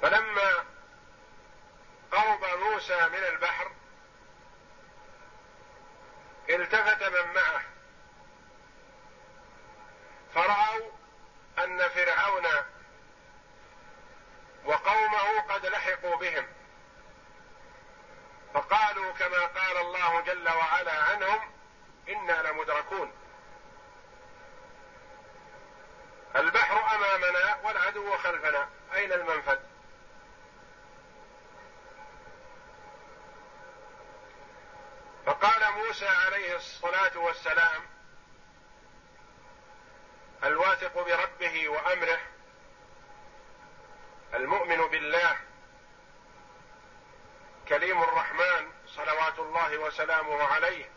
فلما 0.03 0.65
قرب 2.13 2.45
موسى 2.59 3.09
من 3.09 3.25
البحر 3.25 3.78
التفت 6.51 7.03
من 7.03 7.35
معه. 7.35 7.63
فرأوا 10.35 10.91
أن 11.59 11.89
فرعون 11.89 12.47
وقومه 14.65 15.41
قد 15.41 15.67
لحقوا 15.67 16.17
بهم. 16.17 16.47
فقالوا 18.55 19.13
كما 19.13 19.47
قال 19.47 19.77
الله 19.77 20.21
جل 20.21 20.49
وعلا 20.49 21.03
عنهم 21.03 21.51
إنا 22.09 22.43
لمدركون. 22.49 23.13
البحر 26.37 26.95
أمامنا 26.95 27.59
والعدو 27.65 28.17
خلفنا. 28.17 28.69
أين 28.95 29.13
المنفذ 29.13 29.59
فقال 35.27 35.73
موسى 35.73 36.09
عليه 36.09 36.48
الصلاة 36.59 37.19
والسلام 37.19 37.83
الواثق 40.45 40.95
بربه 40.95 41.69
وأمره 41.69 42.19
المؤمن 44.35 44.77
بالله 44.77 45.37
كليم 47.69 48.03
الرحمن 48.03 48.73
صلوات 48.87 49.39
الله 49.39 49.79
وسلامه 49.79 50.43
عليه 50.43 50.91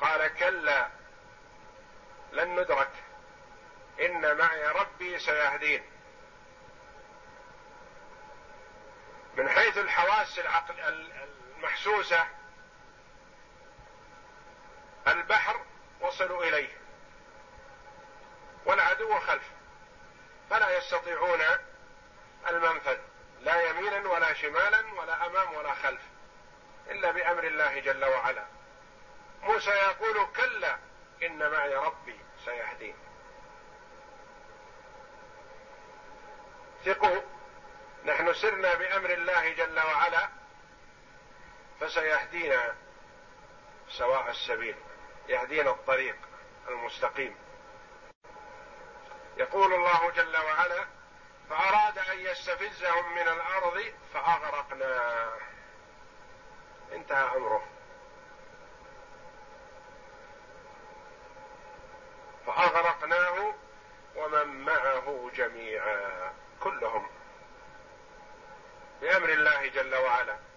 قال 0.00 0.34
كلا 0.34 0.88
لن 2.32 2.60
ندرك 2.60 2.92
إن 4.00 4.36
معي 4.36 4.66
ربي 4.66 5.18
سيهدين 5.18 5.82
من 9.36 9.48
حيث 9.48 9.78
الحواس 9.78 10.40
المحسوسة 11.58 12.41
البحر 15.08 15.60
وصلوا 16.00 16.44
إليه. 16.44 16.78
والعدو 18.64 19.18
خلف. 19.18 19.50
فلا 20.50 20.76
يستطيعون 20.76 21.40
المنفذ. 22.48 22.98
لا 23.40 23.70
يمينا 23.70 24.08
ولا 24.08 24.34
شمالا 24.34 24.94
ولا 25.00 25.26
أمام 25.26 25.54
ولا 25.54 25.74
خلف. 25.74 26.00
إلا 26.90 27.10
بأمر 27.10 27.44
الله 27.44 27.78
جل 27.78 28.04
وعلا. 28.04 28.46
موسى 29.42 29.70
يقول 29.70 30.26
كلا 30.36 30.78
إن 31.22 31.50
معي 31.50 31.74
ربي 31.74 32.20
سيهدين. 32.44 32.96
ثقوا. 36.84 37.20
نحن 38.04 38.32
سرنا 38.34 38.74
بأمر 38.74 39.10
الله 39.10 39.52
جل 39.52 39.80
وعلا. 39.80 40.28
فسيهدينا 41.80 42.74
سواء 43.88 44.30
السبيل. 44.30 44.76
يهدينا 45.28 45.70
الطريق 45.70 46.16
المستقيم. 46.68 47.36
يقول 49.36 49.74
الله 49.74 50.10
جل 50.10 50.36
وعلا 50.36 50.86
فأراد 51.50 51.98
أن 51.98 52.18
يستفزهم 52.18 53.14
من 53.14 53.28
الأرض 53.28 53.94
فأغرقناه 54.14 55.38
انتهى 56.92 57.36
أمره. 57.36 57.66
فأغرقناه 62.46 63.54
ومن 64.16 64.64
معه 64.64 65.30
جميعا 65.34 66.34
كلهم. 66.60 67.10
بأمر 69.00 69.28
الله 69.28 69.68
جل 69.68 69.94
وعلا. 69.94 70.51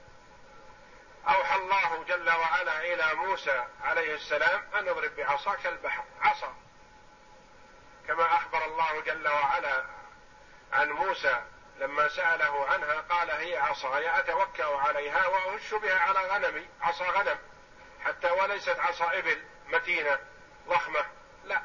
أوحى 1.28 1.56
الله 1.56 2.04
جل 2.04 2.30
وعلا 2.30 2.82
إلى 2.82 3.14
موسى 3.14 3.66
عليه 3.84 4.16
السلام 4.16 4.64
أن 4.74 4.88
اضرب 4.88 5.16
بعصاك 5.16 5.66
البحر. 5.66 6.04
عصا. 6.22 6.56
كما 8.08 8.26
أخبر 8.26 8.66
الله 8.66 9.02
جل 9.02 9.28
وعلا 9.28 9.86
عن 10.74 10.92
موسى 10.92 11.44
لما 11.80 12.08
سأله 12.08 12.68
عنها 12.68 13.02
قال 13.02 13.32
هي 13.32 13.58
عصاي 13.58 14.20
أتوكأ 14.20 14.78
عليها 14.78 15.28
وأهش 15.28 15.74
بها 15.74 16.00
على 16.00 16.20
غنمي. 16.20 16.70
عصا 16.82 17.06
غنم. 17.06 17.38
حتى 18.06 18.32
وليست 18.32 18.80
عصا 18.80 19.18
إبل 19.18 19.44
متينة 19.68 20.20
ضخمة. 20.68 21.06
لا. 21.46 21.62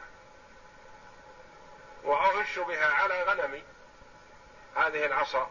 وأهش 2.03 2.59
بها 2.59 2.93
على 2.93 3.23
غنمي. 3.23 3.65
هذه 4.77 5.07
العصا. 5.07 5.51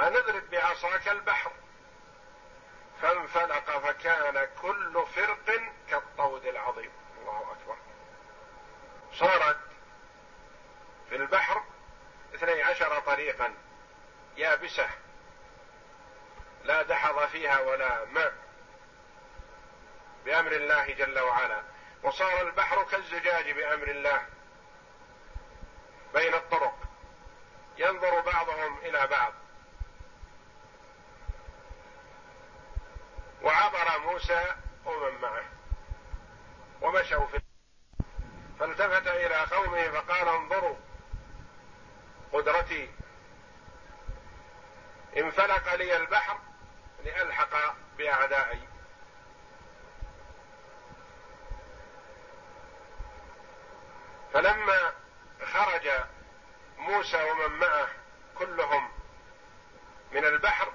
أن 0.00 0.16
اضرب 0.16 0.50
بعصاك 0.50 1.08
البحر. 1.08 1.52
فانفلق 3.02 3.78
فكان 3.78 4.48
كل 4.62 5.06
فرق 5.14 5.60
كالطود 5.90 6.46
العظيم. 6.46 6.90
الله 7.18 7.52
أكبر. 7.52 7.76
صارت 9.12 9.58
في 11.08 11.16
البحر 11.16 11.62
اثني 12.34 12.62
عشر 12.62 13.00
طريقا 13.00 13.54
يابسة 14.36 14.88
لا 16.64 16.82
دحض 16.82 17.26
فيها 17.26 17.60
ولا 17.60 18.04
ماء 18.04 18.34
بأمر 20.24 20.52
الله 20.52 20.92
جل 20.92 21.18
وعلا. 21.18 21.62
وصار 22.02 22.40
البحر 22.40 22.84
كالزجاج 22.84 23.50
بأمر 23.50 23.88
الله 23.88 24.26
بين 26.14 26.34
الطرق. 26.34 26.78
ينظر 27.78 28.20
بعضهم 28.20 28.78
إلى 28.78 29.06
بعض. 29.06 29.32
وعبر 33.42 34.00
موسى 34.00 34.54
ومن 34.84 35.20
معه 35.20 35.44
ومشوا 36.80 37.26
في 37.26 37.42
فالتفت 38.60 39.06
إلى 39.06 39.36
قومه 39.36 39.90
فقال 39.90 40.28
انظروا 40.28 40.76
قدرتي. 42.32 42.90
انفلق 45.16 45.74
لي 45.74 45.96
البحر 45.96 46.38
لألحق 47.04 47.74
بأعدائي. 47.98 48.68
فلما 54.32 54.92
خرج 55.52 55.88
موسى 56.78 57.30
ومن 57.30 57.58
معه 57.58 57.88
كلهم 58.38 58.92
من 60.12 60.24
البحر 60.24 60.72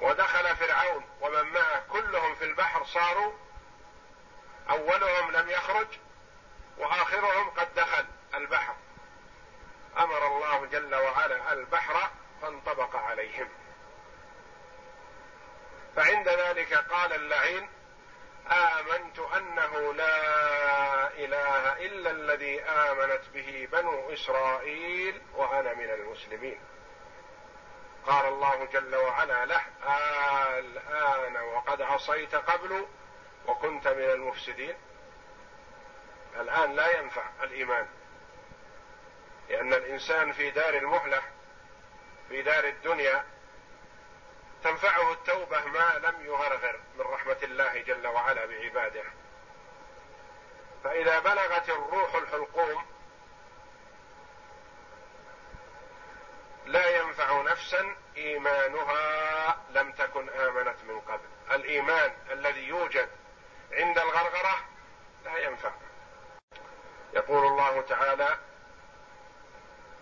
ودخل 0.00 0.56
فرعون 0.56 1.04
ومن 1.20 1.52
معه 1.52 1.86
كلهم 1.92 2.34
في 2.34 2.44
البحر 2.44 2.84
صاروا. 2.84 3.32
أولهم 4.70 5.30
لم 5.30 5.50
يخرج 5.50 5.86
وآخرهم 6.78 7.50
قد 7.50 7.74
دخل 7.74 8.06
البحر. 8.34 8.74
أمر 9.98 10.26
الله 10.26 10.66
جل 10.66 10.94
وعلا 10.94 11.52
البحر 11.52 12.10
فانطبق 12.42 12.96
عليهم. 12.96 13.48
فعند 15.96 16.28
ذلك 16.28 16.74
قال 16.74 17.12
اللعين 17.12 17.70
آمنت 18.50 19.18
أنه 19.18 19.92
لا 19.92 20.16
إله 21.08 21.86
إلا 21.86 22.10
الذي 22.10 22.62
آمنت 22.62 23.28
به 23.34 23.68
بنو 23.72 24.12
إسرائيل 24.12 25.22
وأنا 25.34 25.74
من 25.74 25.90
المسلمين. 25.90 26.60
قال 28.08 28.26
الله 28.26 28.64
جل 28.64 28.96
وعلا 28.96 29.46
له 29.46 29.62
الآن 30.58 31.36
وقد 31.36 31.82
عصيت 31.82 32.34
قبل 32.34 32.86
وكنت 33.46 33.88
من 33.88 34.10
المفسدين. 34.10 34.76
الآن 36.40 36.76
لا 36.76 36.98
ينفع 36.98 37.22
الإيمان 37.42 37.86
لأن 39.48 39.74
الإنسان 39.74 40.32
في 40.32 40.50
دار 40.50 40.74
المهلة 40.74 41.22
في 42.28 42.42
دار 42.42 42.64
الدنيا 42.64 43.24
تنفعه 44.64 45.12
التوبة 45.12 45.64
ما 45.64 46.00
لم 46.02 46.26
يغرغر 46.26 46.80
من 46.94 47.00
رحمة 47.00 47.38
الله 47.42 47.82
جل 47.82 48.06
وعلا 48.06 48.46
بعباده. 48.46 49.04
فإذا 50.84 51.18
بلغت 51.18 51.68
الروح 51.68 52.14
الحلقوم 52.14 52.84
لا 56.68 57.00
ينفع 57.00 57.42
نفسا 57.42 57.96
إيمانها 58.16 59.58
لم 59.70 59.92
تكن 59.92 60.28
آمنت 60.28 60.76
من 60.84 61.00
قبل. 61.00 61.28
الإيمان 61.50 62.12
الذي 62.30 62.68
يوجد 62.68 63.08
عند 63.72 63.98
الغرغرة 63.98 64.64
لا 65.24 65.38
ينفع. 65.38 65.72
يقول 67.12 67.46
الله 67.46 67.80
تعالى 67.80 68.38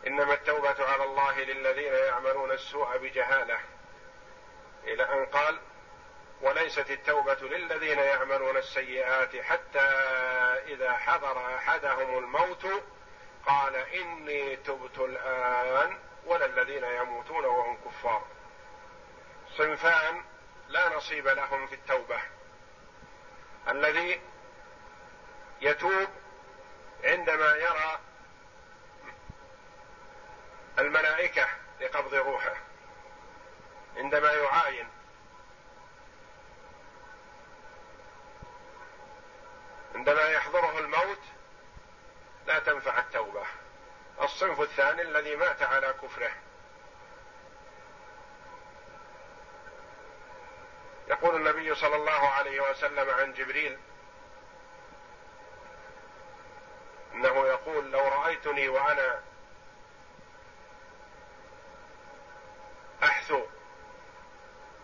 إنما 0.07 0.35
التوبة 0.35 0.85
على 0.93 1.05
الله 1.05 1.41
للذين 1.41 1.93
يعملون 1.93 2.51
السوء 2.51 2.97
بجهالة. 2.97 3.61
إلى 4.85 5.03
أن 5.03 5.27
قال 5.27 5.61
وليست 6.43 6.91
التوبة 6.91 7.35
للذين 7.35 7.99
يعملون 7.99 8.57
السيئات 8.57 9.37
حتى 9.37 9.89
إذا 10.67 10.93
حضر 10.97 11.57
أحدهم 11.57 12.19
الموت 12.19 12.67
قال 13.47 13.77
إني 13.77 14.57
تبت 14.57 14.99
الآن 14.99 15.99
ولا 16.27 16.47
الذين 16.47 16.85
يموتون 16.85 17.45
وهم 17.45 17.79
كفار. 17.85 18.27
صنفان 19.57 20.25
لا 20.69 20.97
نصيب 20.97 21.29
لهم 21.29 21.67
في 21.67 21.75
التوبة. 21.75 22.21
الذي 23.69 24.21
يتوب 25.61 26.09
عندما 27.05 27.57
يرى 27.57 28.01
الملائكة 30.79 31.49
لقبض 31.81 32.15
روحه 32.15 32.55
عندما 33.97 34.33
يعاين. 34.33 34.89
عندما 39.95 40.29
يحضره 40.29 40.79
الموت 40.79 41.23
لا 42.47 42.59
تنفع 42.59 42.99
التوبة. 42.99 43.47
الصنف 44.23 44.61
الثاني 44.61 45.03
الذي 45.03 45.37
مات 45.37 45.63
على 45.63 45.95
كفره. 46.03 46.31
يقول 51.09 51.37
النبي 51.37 51.75
صلى 51.75 51.97
الله 51.97 52.29
عليه 52.29 52.71
وسلم 52.71 53.11
عن 53.11 53.33
جبريل 53.33 53.79
إنه 57.15 57.47
يقول 57.47 57.91
لو 57.91 58.01
رأيتني 58.01 58.69
وأنا 58.69 59.23
احثو 63.03 63.47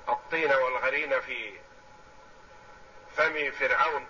الطين 0.09 0.53
والغرين 0.53 1.21
في 1.21 1.61
فم 3.17 3.51
فرعون 3.51 4.07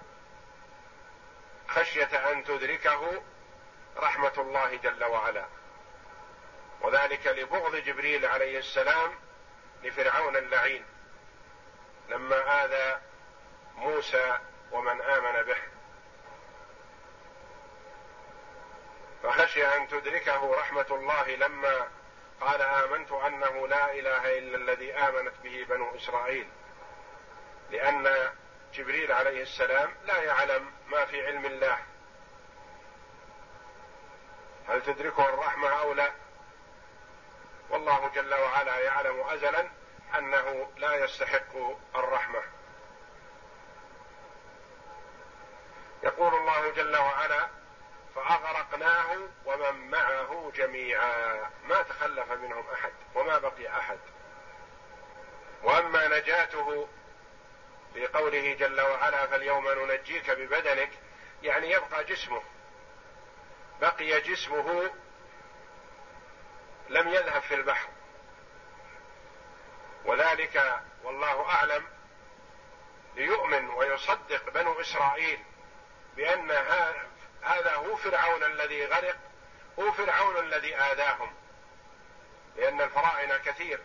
خشية 1.69 2.33
أن 2.33 2.45
تدركه 2.45 3.23
رحمة 3.97 4.33
الله 4.39 4.77
جل 4.77 5.05
وعلا. 5.05 5.47
وذلك 6.81 7.27
لبغض 7.27 7.77
جبريل 7.77 8.27
عليه 8.27 8.59
السلام 8.59 9.15
لفرعون 9.83 10.37
اللعين. 10.37 10.85
لما 12.09 12.65
آذى 12.65 13.01
موسى 13.77 14.39
ومن 14.73 15.03
آمن 15.03 15.43
به. 15.43 15.57
فخشي 19.23 19.67
أن 19.67 19.89
تدركه 19.89 20.55
رحمة 20.55 20.87
الله 20.91 21.37
لما 21.37 21.89
قال 22.41 22.63
آمنت 22.63 23.13
أنه 23.13 23.69
لا 23.69 23.93
إله 23.93 24.39
إلا 24.39 24.57
الذي 24.57 24.95
آمنت 24.95 25.35
به 25.45 25.67
بنو 25.69 25.97
إسرائيل. 25.97 26.49
لأن 27.71 28.33
جبريل 28.75 29.13
عليه 29.13 29.43
السلام 29.43 29.95
لا 30.05 30.23
يعلم 30.23 30.73
ما 30.87 31.05
في 31.05 31.27
علم 31.27 31.47
الله. 31.47 31.79
هل 34.69 34.83
تدركه 34.83 35.29
الرحمة 35.29 35.69
أو 35.69 35.93
لا؟ 35.93 36.13
والله 37.71 38.09
جل 38.09 38.35
وعلا 38.35 38.79
يعلم 38.79 39.21
أزلا 39.21 39.69
أنه 40.19 40.71
لا 40.77 40.95
يستحق 40.95 41.57
الرحمة. 41.97 42.43
يقول 46.03 46.35
الله 46.35 46.71
جل 46.71 46.97
وعلا 46.97 47.49
فأغرقناه 48.15 49.29
ومن 49.45 49.91
معه 49.91 50.53
جميعا. 50.55 51.51
ما 51.65 51.83
تخلف 51.83 52.33
منهم 52.33 52.65
أحد 52.73 52.93
وما 53.15 53.39
بقي 53.39 53.69
أحد. 53.79 53.99
وأما 55.63 56.19
نجاته 56.19 56.89
في 57.95 58.07
قوله 58.07 58.55
جل 58.55 58.81
وعلا 58.81 59.27
فاليوم 59.27 59.69
ننجيك 59.69 60.31
ببدنك 60.31 60.91
يعني 61.43 61.71
يبقى 61.71 62.05
جسمه. 62.05 62.43
بقي 63.83 64.21
جسمه 64.21 64.91
لم 66.89 67.09
يذهب 67.09 67.43
في 67.43 67.55
البحر. 67.55 67.89
وذلك 70.05 70.83
والله 71.05 71.49
أعلم 71.49 71.87
ليؤمن 73.15 73.71
ويصدق 73.71 74.51
بنو 74.51 74.81
إسرائيل 74.81 75.45
بأن 76.17 76.51
هذا 77.43 77.75
هو 77.75 77.97
فرعون 77.97 78.45
الذي 78.45 78.87
غرق 78.87 79.17
هو 79.79 79.93
فرعون 79.93 80.37
الذي 80.37 80.77
آذاهم 80.77 81.35
لأن 82.57 82.81
الفراعنه 82.81 83.37
كثير. 83.37 83.81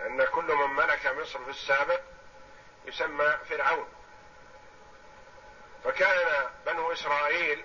أن 0.00 0.24
كل 0.24 0.54
من 0.54 0.70
ملك 0.76 1.06
مصر 1.06 1.44
في 1.44 1.50
السابق 1.50 2.00
يسمى 2.84 3.38
فرعون. 3.48 3.88
فكان 5.84 6.50
بنو 6.66 6.92
إسرائيل 6.92 7.64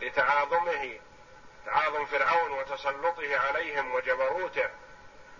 لتعاظمه 0.00 1.00
تعاظم 1.66 2.06
فرعون 2.06 2.50
وتسلطه 2.50 3.38
عليهم 3.38 3.94
وجبروته 3.94 4.70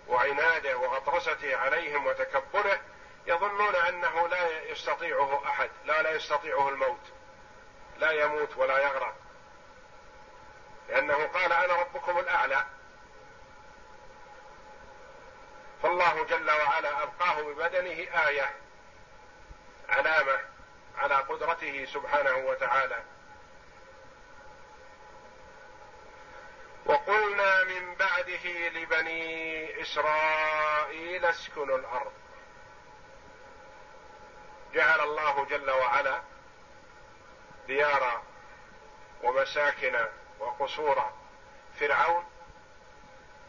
وعناده 0.07 0.77
وغطرسته 0.77 1.55
عليهم 1.55 2.05
وتكبره 2.05 2.79
يظنون 3.25 3.75
أنه 3.75 4.27
لا 4.27 4.61
يستطيعه 4.63 5.41
أحد 5.45 5.69
لا 5.85 6.01
لا 6.01 6.11
يستطيعه 6.11 6.69
الموت 6.69 7.11
لا 7.97 8.11
يموت 8.11 8.57
ولا 8.57 8.77
يغرق. 8.77 9.15
لأنه 10.89 11.27
قال 11.27 11.53
أنا 11.53 11.73
ربكم 11.73 12.19
الأعلى. 12.19 12.65
فالله 15.83 16.25
جل 16.25 16.51
وعلا 16.51 17.03
ابقاه 17.03 17.41
ببدنه 17.41 18.27
آية 18.27 18.55
علامة 19.89 20.50
على 20.97 21.15
قدرته 21.15 21.85
سبحانه 21.85 22.35
وتعالى. 22.35 23.03
وقلنا 26.85 27.63
من 27.63 27.95
بعده 27.95 28.69
لبني 28.69 29.81
إسرائيل 29.81 31.25
اسكنوا 31.25 31.77
الأرض. 31.77 32.11
جعل 34.73 34.99
الله 34.99 35.45
جل 35.45 35.71
وعلا 35.71 36.21
ديار 37.67 38.21
ومساكن 39.23 40.07
وقصور 40.39 41.11
فرعون 41.79 42.25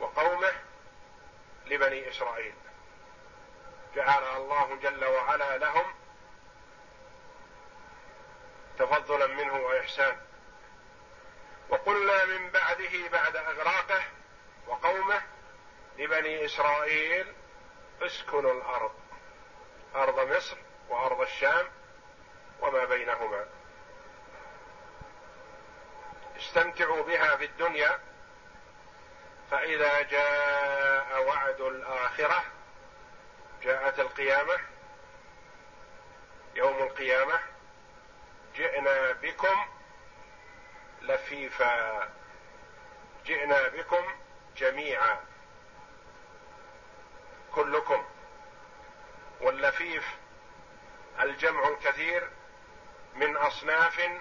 وقومه 0.01 0.53
لبني 1.67 2.11
إسرائيل. 2.11 2.55
جعل 3.95 4.37
الله 4.37 4.79
جل 4.83 5.05
وعلا 5.05 5.59
لهم 5.59 5.95
تفضلا 8.79 9.27
منه 9.27 9.55
وإحسان. 9.57 10.17
وقلنا 11.69 12.25
من 12.25 12.51
بعده 12.51 13.09
بعد 13.13 13.37
أغراقه 13.37 14.03
وقومه 14.67 15.23
لبني 15.99 16.45
إسرائيل 16.45 17.33
اسكنوا 18.03 18.53
الأرض 18.53 18.93
أرض 19.95 20.21
مصر 20.37 20.57
وأرض 20.89 21.21
الشام 21.21 21.69
وما 22.61 22.85
بينهما. 22.85 23.47
استمتعوا 26.37 27.03
بها 27.03 27.37
في 27.37 27.45
الدنيا 27.45 28.01
فإذا 29.51 30.03
جاء 30.03 31.23
وعد 31.23 31.61
الآخرة 31.61 32.45
جاءت 33.63 34.01
القيامة 34.01 34.59
يوم 36.55 36.79
القيامة 36.83 37.41
جئنا 38.55 39.13
بكم 39.13 39.67
لفيفا. 41.03 42.09
جئنا 43.25 43.69
بكم 43.69 44.05
جميعا. 44.57 45.21
كلكم. 47.55 48.05
واللفيف 49.41 50.05
الجمع 51.21 51.69
الكثير 51.69 52.31
من 53.15 53.37
أصناف 53.37 54.21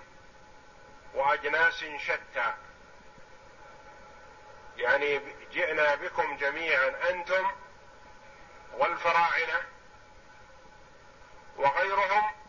وأجناس 1.14 1.86
شتى. 1.98 2.54
يعني 4.78 5.22
جئنا 5.52 5.96
بكم 5.96 6.38
جميعا 6.38 7.10
أنتم 7.10 7.52
والفراعنة 8.74 9.62
وغيرهم 11.58 12.41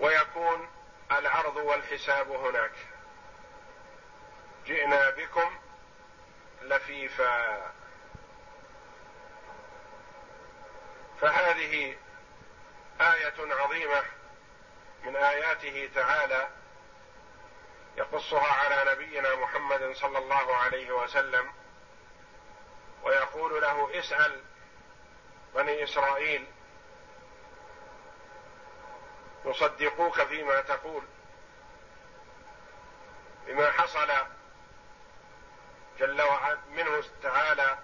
ويكون 0.00 0.68
العرض 1.12 1.56
والحساب 1.56 2.30
هناك. 2.30 2.72
جئنا 4.66 5.10
بكم 5.10 5.58
لفيفا. 6.62 7.72
فهذه 11.20 11.96
آية 13.00 13.54
عظيمة 13.54 14.04
من 15.04 15.16
آياته 15.16 15.90
تعالى 15.94 16.48
يقصها 17.96 18.52
على 18.52 18.92
نبينا 18.92 19.34
محمد 19.34 19.92
صلى 19.94 20.18
الله 20.18 20.56
عليه 20.56 20.92
وسلم 20.92 21.52
ويقول 23.02 23.62
له 23.62 23.98
اسأل 23.98 24.42
بني 25.54 25.84
إسرائيل 25.84 26.46
يصدقوك 29.44 30.22
فيما 30.22 30.60
تقول. 30.60 31.02
بما 33.46 33.70
حصل 33.70 34.12
جل 35.98 36.22
وعلا 36.22 36.58
منه 36.70 37.04
تعالى 37.22 37.78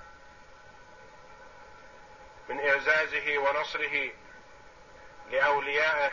من 2.48 2.68
إعزازه 2.68 3.38
ونصره 3.38 4.10
لأوليائه 5.30 6.12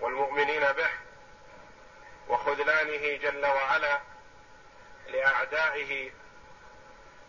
والمؤمنين 0.00 0.72
به 0.72 0.90
وخذلانه 2.28 3.16
جل 3.16 3.46
وعلا 3.46 4.00
لأعدائه 5.06 6.12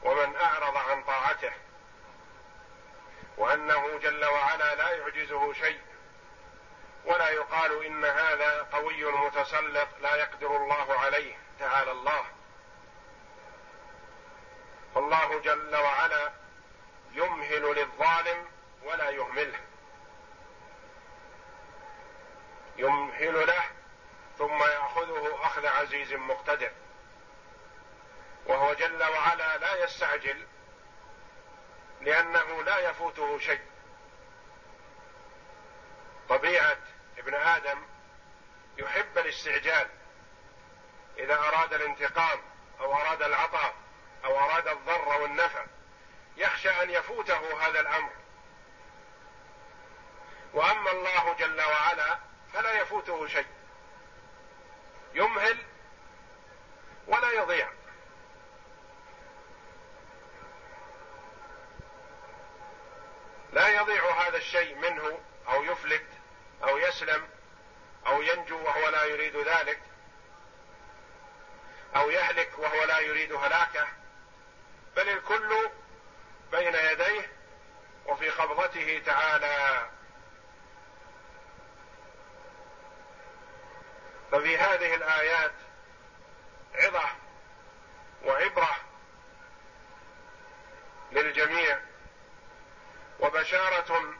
ومن 0.03 0.35
أعرض 0.35 0.77
عن 0.77 1.03
طاعته. 1.03 1.53
وأنه 3.37 3.97
جل 3.97 4.25
وعلا 4.25 4.75
لا 4.75 4.89
يعجزه 4.91 5.53
شيء. 5.53 5.90
ولا 7.05 7.29
يقال 7.29 7.85
إن 7.85 8.05
هذا 8.05 8.67
قوي 8.71 9.03
متسلط 9.03 9.87
لا 10.01 10.15
يقدر 10.15 10.57
الله 10.57 10.99
عليه 10.99 11.37
تعالى 11.59 11.91
الله. 11.91 12.25
فالله 14.95 15.39
جل 15.39 15.75
وعلا 15.75 16.31
يمهل 17.11 17.75
للظالم 17.75 18.47
ولا 18.83 19.09
يهمله. 19.09 19.59
يمهل 22.77 23.47
له 23.47 23.63
ثم 24.37 24.63
يأخذه 24.63 25.39
أخذ 25.43 25.65
عزيز 25.65 26.13
مقتدر. 26.13 26.71
وهو 28.45 28.73
جل 28.73 29.03
وعلا 29.03 29.57
لا 29.57 29.83
يستعجل 29.83 30.47
لأنه 32.01 32.63
لا 32.63 32.77
يفوته 32.77 33.39
شيء. 33.39 33.70
طبيعة 36.31 36.77
ابن 37.17 37.33
آدم 37.33 37.81
يحب 38.77 39.17
الاستعجال. 39.17 39.89
إذا 41.17 41.33
أراد 41.33 41.73
الانتقام 41.73 42.39
أو 42.79 42.93
أراد 42.93 43.21
العطاء 43.21 43.75
أو 44.25 44.39
أراد 44.39 44.67
الضر 44.67 45.21
والنفع 45.21 45.65
يخشى 46.37 46.69
أن 46.69 46.89
يفوته 46.89 47.67
هذا 47.67 47.79
الأمر. 47.79 48.11
وأما 50.53 50.91
الله 50.91 51.33
جل 51.33 51.61
وعلا 51.61 52.19
فلا 52.53 52.81
يفوته 52.81 53.27
شيء. 53.27 53.47
يمهل 55.13 55.57
ولا 57.07 57.31
يضيع. 57.31 57.69
لا 63.53 63.67
يضيع 63.67 64.27
هذا 64.27 64.37
الشيء 64.37 64.75
منه 64.75 65.19
أو 65.47 65.63
يفلت 65.63 66.20
أو 66.63 66.77
يسلم 66.77 67.27
أو 68.07 68.21
ينجو 68.21 68.57
وهو 68.63 68.89
لا 68.89 69.03
يريد 69.03 69.37
ذلك 69.37 69.79
أو 71.95 72.09
يهلك 72.09 72.49
وهو 72.57 72.83
لا 72.83 72.99
يريد 72.99 73.33
هلاكه 73.33 73.87
بل 74.95 75.09
الكل 75.09 75.69
بين 76.51 76.75
يديه 76.75 77.31
وفي 78.05 78.29
قبضته 78.29 79.01
تعالى. 79.05 79.89
ففي 84.31 84.57
هذه 84.57 84.95
الآيات 84.95 85.51
عظة 86.75 87.09
وعبرة 88.23 88.75
للجميع 91.11 91.79
وبشارة 93.19 94.15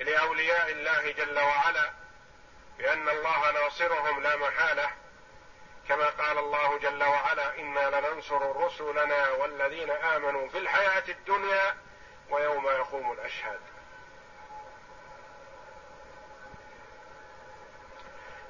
لأولياء 0.00 0.70
الله 0.70 1.12
جل 1.12 1.38
وعلا 1.38 1.90
بأن 2.78 3.08
الله 3.08 3.50
ناصرهم 3.50 4.22
لا 4.22 4.36
محالة. 4.36 4.90
كما 5.88 6.06
قال 6.06 6.38
الله 6.38 6.78
جل 6.78 7.04
وعلا 7.04 7.54
أنا 7.60 8.00
لننصر 8.00 8.56
رسلنا 8.56 9.30
والذين 9.30 9.90
امنوا 9.90 10.48
في 10.48 10.58
الحياة 10.58 11.04
الدنيا 11.08 11.76
ويوم 12.30 12.66
يقوم 12.66 13.12
الاشهاد. 13.12 13.60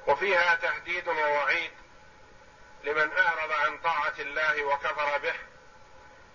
وفيها 0.07 0.55
تهديد 0.55 1.07
ووعيد 1.07 1.71
لمن 2.83 3.17
أعرض 3.17 3.51
عن 3.51 3.77
طاعة 3.77 4.13
الله 4.19 4.63
وكفر 4.63 5.17
به 5.17 5.33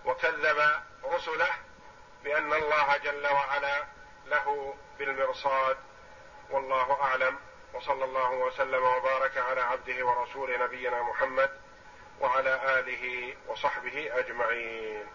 وكذب 0.05 0.83
رسله 1.05 1.51
بأن 2.25 2.53
الله 2.53 2.97
جل 2.97 3.27
وعلا 3.27 3.96
له 4.27 4.75
بالمرصاد 4.99 5.77
والله 6.51 7.03
أعلم 7.03 7.39
وصلى 7.75 8.05
الله 8.05 8.31
وسلم 8.33 8.83
وبارك 8.85 9.39
على 9.39 9.61
عبده 9.61 10.07
ورسوله 10.07 10.65
نبينا 10.65 11.03
محمد 11.03 11.51
وعلى 12.21 12.79
آله 12.79 13.35
وصحبه 13.49 14.19
أجمعين. 14.19 15.07